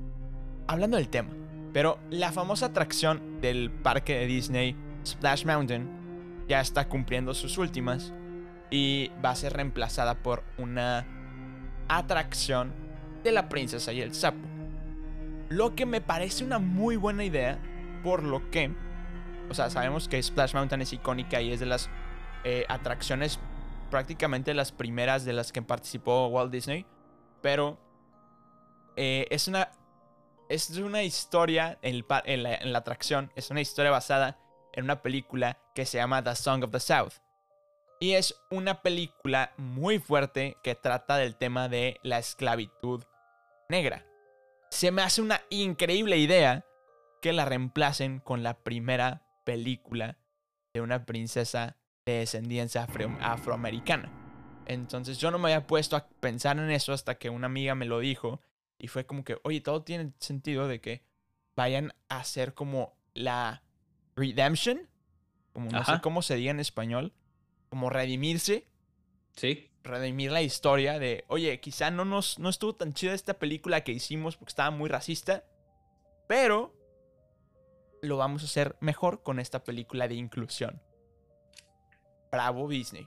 hablando 0.66 0.96
del 0.96 1.08
tema, 1.08 1.30
pero 1.72 1.98
la 2.10 2.32
famosa 2.32 2.66
atracción 2.66 3.40
del 3.40 3.70
parque 3.70 4.18
de 4.18 4.26
Disney, 4.26 4.76
Splash 5.06 5.44
Mountain, 5.44 6.44
ya 6.48 6.60
está 6.60 6.88
cumpliendo 6.88 7.34
sus 7.34 7.58
últimas 7.58 8.12
y 8.70 9.10
va 9.24 9.30
a 9.30 9.36
ser 9.36 9.52
reemplazada 9.52 10.14
por 10.14 10.42
una 10.58 11.06
atracción 11.88 12.72
de 13.22 13.32
la 13.32 13.48
princesa 13.48 13.92
y 13.92 14.00
el 14.00 14.14
sapo. 14.14 14.40
Lo 15.48 15.74
que 15.74 15.86
me 15.86 16.00
parece 16.00 16.44
una 16.44 16.58
muy 16.58 16.96
buena 16.96 17.24
idea, 17.24 17.58
por 18.02 18.22
lo 18.22 18.50
que 18.50 18.70
o 19.52 19.54
sea, 19.54 19.68
sabemos 19.68 20.08
que 20.08 20.22
Splash 20.22 20.54
Mountain 20.54 20.80
es 20.80 20.94
icónica 20.94 21.42
y 21.42 21.52
es 21.52 21.60
de 21.60 21.66
las 21.66 21.90
eh, 22.44 22.64
atracciones 22.70 23.38
prácticamente 23.90 24.54
las 24.54 24.72
primeras 24.72 25.26
de 25.26 25.34
las 25.34 25.52
que 25.52 25.60
participó 25.60 26.28
Walt 26.28 26.50
Disney. 26.50 26.86
Pero 27.42 27.78
eh, 28.96 29.26
es 29.30 29.48
una. 29.48 29.68
Es 30.52 30.68
una 30.68 31.02
historia 31.02 31.78
en, 31.80 32.04
la, 32.42 32.78
atracción. 32.78 33.32
Es 33.36 33.50
una 33.50 33.62
historia 33.62 33.90
basada 33.90 34.36
en 34.74 34.84
una 34.84 35.00
película 35.00 35.56
que 35.74 35.86
se 35.86 35.96
llama 35.96 36.22
The 36.22 36.36
Song 36.36 36.62
of 36.64 36.72
the 36.72 36.78
South. 36.78 37.14
Y 38.00 38.12
es 38.12 38.38
una 38.50 38.82
película 38.82 39.54
muy 39.56 39.98
fuerte 39.98 40.58
que 40.62 40.74
trata 40.74 41.16
del 41.16 41.36
tema 41.36 41.70
de 41.70 41.98
la 42.02 42.18
esclavitud 42.18 43.02
negra. 43.70 44.04
Se 44.70 44.90
me 44.90 45.00
hace 45.00 45.22
una 45.22 45.40
increíble 45.48 46.18
idea 46.18 46.66
que 47.22 47.32
la 47.32 47.46
reemplacen 47.46 48.20
con 48.20 48.42
la 48.42 48.58
primera 48.58 49.22
película 49.44 50.18
de 50.74 50.82
una 50.82 51.06
princesa 51.06 51.78
de 52.04 52.18
descendencia 52.18 52.86
afro- 52.86 53.16
afroamericana. 53.22 54.12
Entonces 54.66 55.16
yo 55.16 55.30
no 55.30 55.38
me 55.38 55.54
había 55.54 55.66
puesto 55.66 55.96
a 55.96 56.08
pensar 56.20 56.58
en 56.58 56.70
eso 56.70 56.92
hasta 56.92 57.14
que 57.14 57.30
una 57.30 57.46
amiga 57.46 57.74
me 57.74 57.86
lo 57.86 58.00
dijo 58.00 58.42
y 58.82 58.88
fue 58.88 59.06
como 59.06 59.22
que, 59.22 59.38
oye, 59.44 59.60
todo 59.60 59.84
tiene 59.84 60.12
sentido 60.18 60.66
de 60.66 60.80
que 60.80 61.04
vayan 61.54 61.94
a 62.08 62.18
hacer 62.18 62.52
como 62.52 62.96
la 63.14 63.62
redemption, 64.16 64.88
como 65.52 65.70
no 65.70 65.84
sé 65.84 66.00
cómo 66.02 66.20
se 66.20 66.34
diga 66.34 66.50
en 66.50 66.58
español, 66.58 67.14
como 67.68 67.90
redimirse 67.90 68.66
Sí. 69.36 69.70
redimir 69.84 70.32
la 70.32 70.42
historia 70.42 70.98
de, 70.98 71.24
oye, 71.28 71.60
quizá 71.60 71.92
no 71.92 72.04
nos 72.04 72.40
no 72.40 72.48
estuvo 72.48 72.74
tan 72.74 72.92
chida 72.92 73.14
esta 73.14 73.34
película 73.38 73.84
que 73.84 73.92
hicimos 73.92 74.36
porque 74.36 74.50
estaba 74.50 74.72
muy 74.72 74.90
racista, 74.90 75.44
pero 76.26 76.74
lo 78.02 78.16
vamos 78.16 78.42
a 78.42 78.46
hacer 78.46 78.76
mejor 78.80 79.22
con 79.22 79.38
esta 79.38 79.62
película 79.62 80.08
de 80.08 80.16
inclusión. 80.16 80.82
Bravo 82.32 82.68
Disney. 82.68 83.06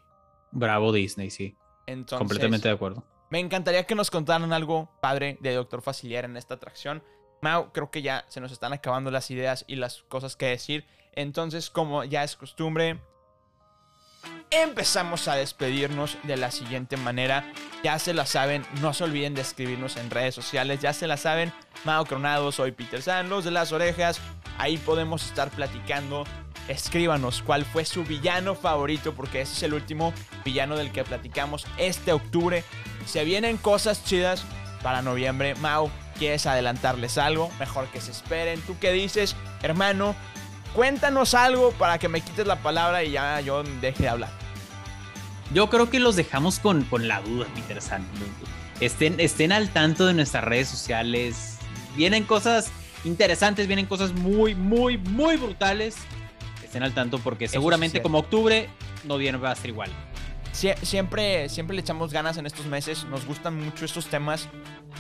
Bravo 0.52 0.94
Disney, 0.94 1.30
sí. 1.32 1.58
Entonces, 1.86 2.18
Completamente 2.18 2.70
de 2.70 2.74
acuerdo. 2.76 3.06
Me 3.30 3.40
encantaría 3.40 3.86
que 3.86 3.96
nos 3.96 4.12
contaran 4.12 4.54
algo 4.54 4.90
padre 5.02 5.38
de 5.42 5.54
Doctor 5.54 5.82
Facilier 5.82 6.26
en 6.26 6.38
esta 6.38 6.56
atracción. 6.56 7.04
Mau, 7.42 7.72
creo 7.72 7.92
que 7.92 8.02
ya 8.02 8.26
se 8.28 8.42
nos 8.42 8.52
están 8.52 8.74
acabando 8.74 9.12
las 9.12 9.30
ideas 9.32 9.66
y 9.68 9.76
las 9.76 10.04
cosas 10.04 10.36
que 10.36 10.48
decir. 10.48 10.86
Entonces, 11.14 11.70
como 11.70 12.04
ya 12.04 12.24
es 12.24 12.36
costumbre, 12.36 13.00
empezamos 14.52 15.28
a 15.28 15.36
despedirnos 15.36 16.18
de 16.24 16.38
la 16.38 16.52
siguiente 16.52 16.98
manera. 16.98 17.52
Ya 17.84 18.00
se 18.00 18.14
la 18.14 18.26
saben, 18.26 18.66
no 18.82 18.94
se 18.94 19.04
olviden 19.04 19.34
de 19.34 19.42
escribirnos 19.42 19.98
en 19.98 20.10
redes 20.10 20.36
sociales. 20.36 20.82
Ya 20.82 20.94
se 20.94 21.08
la 21.08 21.18
saben, 21.18 21.54
Mao 21.84 22.06
Cronado, 22.06 22.52
soy 22.52 22.72
Peter 22.72 23.02
San, 23.02 23.30
los 23.30 23.44
de 23.44 23.52
las 23.52 23.72
orejas. 23.72 24.20
Ahí 24.58 24.78
podemos 24.78 25.26
estar 25.26 25.50
platicando. 25.52 26.24
Escríbanos 26.68 27.44
cuál 27.44 27.64
fue 27.64 27.86
su 27.86 28.04
villano 28.04 28.56
favorito, 28.56 29.14
porque 29.14 29.42
ese 29.42 29.54
es 29.54 29.64
el 29.64 29.76
último 29.76 30.14
villano 30.44 30.76
del 30.76 30.92
que 30.92 31.04
platicamos 31.04 31.68
este 31.78 32.12
octubre. 32.12 32.64
Se 33.06 33.24
vienen 33.24 33.58
cosas 33.58 34.04
chidas 34.04 34.44
para 34.82 35.02
noviembre. 35.02 35.56
Mau, 35.56 35.90
¿quieres 36.18 36.46
adelantarles 36.46 37.18
algo? 37.18 37.50
Mejor 37.60 37.88
que 37.88 38.02
se 38.02 38.12
esperen. 38.12 38.62
¿Tú 38.62 38.78
qué 38.80 38.92
dices, 38.92 39.36
hermano? 39.62 40.16
Cuéntanos 40.74 41.34
algo 41.34 41.72
para 41.72 41.98
que 42.00 42.10
me 42.10 42.22
quites 42.22 42.46
la 42.46 42.58
palabra 42.58 43.04
y 43.04 43.12
ya 43.12 43.40
yo 43.40 43.64
deje 43.64 44.04
de 44.04 44.10
hablar. 44.10 44.30
Yo 45.54 45.70
creo 45.70 45.90
que 45.90 46.00
los 46.00 46.16
dejamos 46.16 46.60
con, 46.60 46.84
con 46.84 47.08
la 47.08 47.22
duda, 47.22 47.46
Peter 47.56 47.82
San. 47.82 48.06
Estén, 48.82 49.20
estén 49.20 49.52
al 49.52 49.70
tanto 49.70 50.06
de 50.06 50.14
nuestras 50.14 50.44
redes 50.44 50.68
sociales. 50.68 51.58
Vienen 51.96 52.24
cosas 52.26 52.72
interesantes, 53.06 53.68
vienen 53.68 53.86
cosas 53.86 54.12
muy, 54.14 54.56
muy, 54.56 54.98
muy 54.98 55.38
brutales. 55.38 55.96
Estén 56.64 56.84
al 56.84 56.94
tanto 56.94 57.20
porque 57.20 57.48
seguramente 57.48 58.02
como 58.02 58.20
octubre, 58.20 58.70
noviembre 59.06 59.42
va 59.42 59.52
a 59.52 59.56
ser 59.56 59.70
igual. 59.70 59.92
Siempre, 60.56 61.50
siempre 61.50 61.76
le 61.76 61.82
echamos 61.82 62.12
ganas 62.12 62.38
en 62.38 62.46
estos 62.46 62.66
meses. 62.66 63.06
Nos 63.06 63.26
gustan 63.26 63.64
mucho 63.64 63.86
estos 63.86 64.08
temas. 64.08 64.48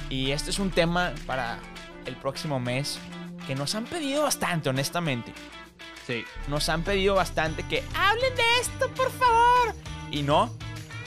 Y 0.09 0.31
este 0.31 0.49
es 0.51 0.59
un 0.59 0.71
tema 0.71 1.13
para 1.25 1.59
el 2.05 2.15
próximo 2.15 2.59
mes 2.59 2.99
que 3.47 3.55
nos 3.55 3.75
han 3.75 3.85
pedido 3.85 4.23
bastante, 4.23 4.69
honestamente. 4.69 5.33
Sí. 6.05 6.23
Nos 6.47 6.69
han 6.69 6.83
pedido 6.83 7.15
bastante 7.15 7.63
que 7.63 7.83
hablen 7.95 8.35
de 8.35 8.43
esto, 8.61 8.89
por 8.89 9.11
favor. 9.11 9.75
Y 10.11 10.21
no, 10.21 10.51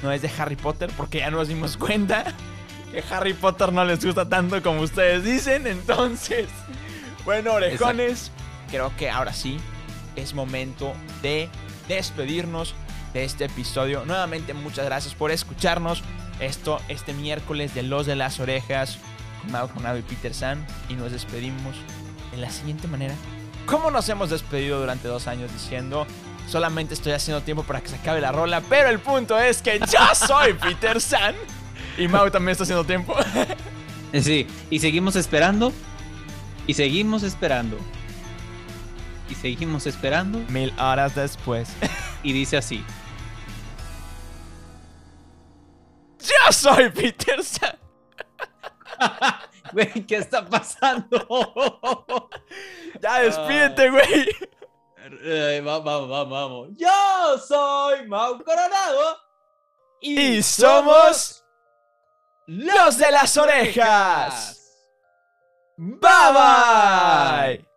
no 0.03 0.13
es 0.13 0.23
de 0.23 0.31
Harry 0.39 0.57
Potter 0.57 0.91
porque 0.97 1.19
ya 1.19 1.31
nos 1.31 1.49
dimos 1.49 1.77
cuenta 1.77 2.25
que 2.93 3.05
Harry 3.11 3.35
Potter 3.35 3.73
no 3.73 3.85
les 3.85 4.05
gusta 4.05 4.29
tanto 4.29 4.63
como 4.63 4.81
ustedes 4.81 5.25
dicen. 5.25 5.67
Entonces, 5.67 6.49
bueno, 7.25 7.53
orejones, 7.55 8.33
creo 8.71 8.95
que 8.97 9.11
ahora 9.11 9.33
sí 9.33 9.59
es 10.17 10.35
momento 10.35 10.93
de 11.23 11.49
despedirnos 11.87 12.75
de 13.19 13.25
este 13.25 13.47
episodio. 13.47 14.05
Nuevamente, 14.05 14.55
muchas 14.55 14.85
gracias 14.85 15.13
por 15.15 15.33
escucharnos. 15.33 16.05
Esto 16.39 16.81
este 16.89 17.13
miércoles 17.13 17.75
de 17.75 17.83
Los 17.83 18.07
de 18.07 18.15
las 18.15 18.39
Orejas 18.39 18.99
con 19.41 19.51
Mau 19.51 19.69
Conado 19.69 19.99
y 19.99 20.03
Peter 20.03 20.33
San. 20.33 20.65
Y 20.89 20.95
nos 20.95 21.11
despedimos 21.11 21.75
de 22.31 22.37
la 22.37 22.49
siguiente 22.49 22.87
manera. 22.87 23.15
¿Cómo 23.67 23.91
nos 23.91 24.09
hemos 24.09 24.31
despedido 24.31 24.79
durante 24.79 25.09
dos 25.09 25.27
años 25.27 25.53
diciendo 25.53 26.07
solamente 26.47 26.95
estoy 26.95 27.13
haciendo 27.13 27.43
tiempo 27.43 27.65
para 27.65 27.81
que 27.81 27.89
se 27.89 27.97
acabe 27.97 28.21
la 28.21 28.31
rola? 28.31 28.61
Pero 28.69 28.89
el 28.89 29.01
punto 29.01 29.37
es 29.37 29.63
que 29.63 29.81
ya 29.91 30.15
soy 30.15 30.53
Peter 30.53 31.01
San. 31.01 31.35
Y 31.99 32.07
Mau 32.07 32.31
también 32.31 32.53
está 32.53 32.63
haciendo 32.65 32.85
tiempo. 32.85 33.15
Sí, 34.23 34.47
y 34.71 34.79
seguimos 34.79 35.17
esperando. 35.17 35.71
Y 36.67 36.73
seguimos 36.73 37.23
esperando. 37.25 37.77
Y 39.29 39.35
seguimos 39.35 39.87
esperando. 39.87 40.39
Mil 40.49 40.73
horas 40.79 41.15
después. 41.15 41.69
Y 42.23 42.33
dice 42.33 42.57
así. 42.57 42.83
¡Yo 46.19 46.53
soy 46.53 46.91
Peter 46.91 47.43
San! 47.43 47.79
Güey, 49.73 50.07
¿qué 50.07 50.17
está 50.17 50.47
pasando? 50.47 51.19
ya 53.03 53.21
despídete, 53.21 53.91
güey. 53.91 55.63
vamos, 55.63 56.09
vamos, 56.09 56.31
vamos. 56.31 56.69
Yo 56.77 57.39
soy 57.47 58.07
Mau 58.09 58.43
Coronado. 58.43 59.19
Y, 60.01 60.43
somos 60.43 61.45
los 62.47 62.97
de 62.97 63.11
las 63.11 63.37
orejas. 63.37 64.59
Bye 65.77 66.33
bye. 66.33 67.69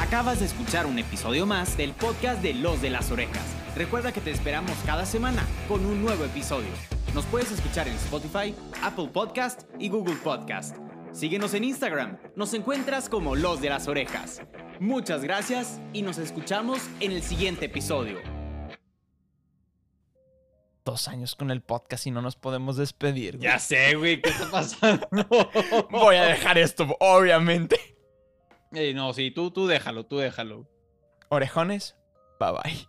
Acabas 0.00 0.40
de 0.40 0.46
escuchar 0.46 0.86
un 0.86 0.98
episodio 0.98 1.46
más 1.46 1.76
del 1.76 1.92
podcast 1.92 2.42
de 2.42 2.54
Los 2.54 2.82
de 2.82 2.90
las 2.90 3.10
Orejas. 3.10 3.55
Recuerda 3.76 4.10
que 4.10 4.22
te 4.22 4.30
esperamos 4.30 4.72
cada 4.86 5.04
semana 5.04 5.46
con 5.68 5.84
un 5.84 6.02
nuevo 6.02 6.24
episodio. 6.24 6.70
Nos 7.12 7.26
puedes 7.26 7.52
escuchar 7.52 7.86
en 7.86 7.92
Spotify, 7.96 8.54
Apple 8.82 9.08
Podcast 9.12 9.64
y 9.78 9.90
Google 9.90 10.16
Podcast. 10.24 10.78
Síguenos 11.12 11.52
en 11.52 11.64
Instagram, 11.64 12.16
nos 12.36 12.54
encuentras 12.54 13.10
como 13.10 13.36
Los 13.36 13.60
de 13.60 13.68
las 13.68 13.86
Orejas. 13.86 14.40
Muchas 14.80 15.22
gracias 15.22 15.78
y 15.92 16.00
nos 16.00 16.16
escuchamos 16.16 16.80
en 17.00 17.12
el 17.12 17.22
siguiente 17.22 17.66
episodio. 17.66 18.18
Dos 20.82 21.06
años 21.08 21.34
con 21.34 21.50
el 21.50 21.60
podcast 21.60 22.06
y 22.06 22.10
no 22.10 22.22
nos 22.22 22.34
podemos 22.34 22.78
despedir. 22.78 23.38
Ya 23.38 23.58
sé, 23.58 23.94
güey, 23.94 24.22
¿qué 24.22 24.30
está 24.30 24.50
pasando? 24.50 25.06
Voy 25.90 26.16
a 26.16 26.24
dejar 26.24 26.56
esto, 26.56 26.96
obviamente. 26.98 27.78
no, 28.94 29.12
sí, 29.12 29.30
tú, 29.30 29.50
tú 29.50 29.66
déjalo, 29.66 30.06
tú 30.06 30.16
déjalo. 30.16 30.66
Orejones, 31.28 31.94
bye 32.40 32.52
bye. 32.52 32.88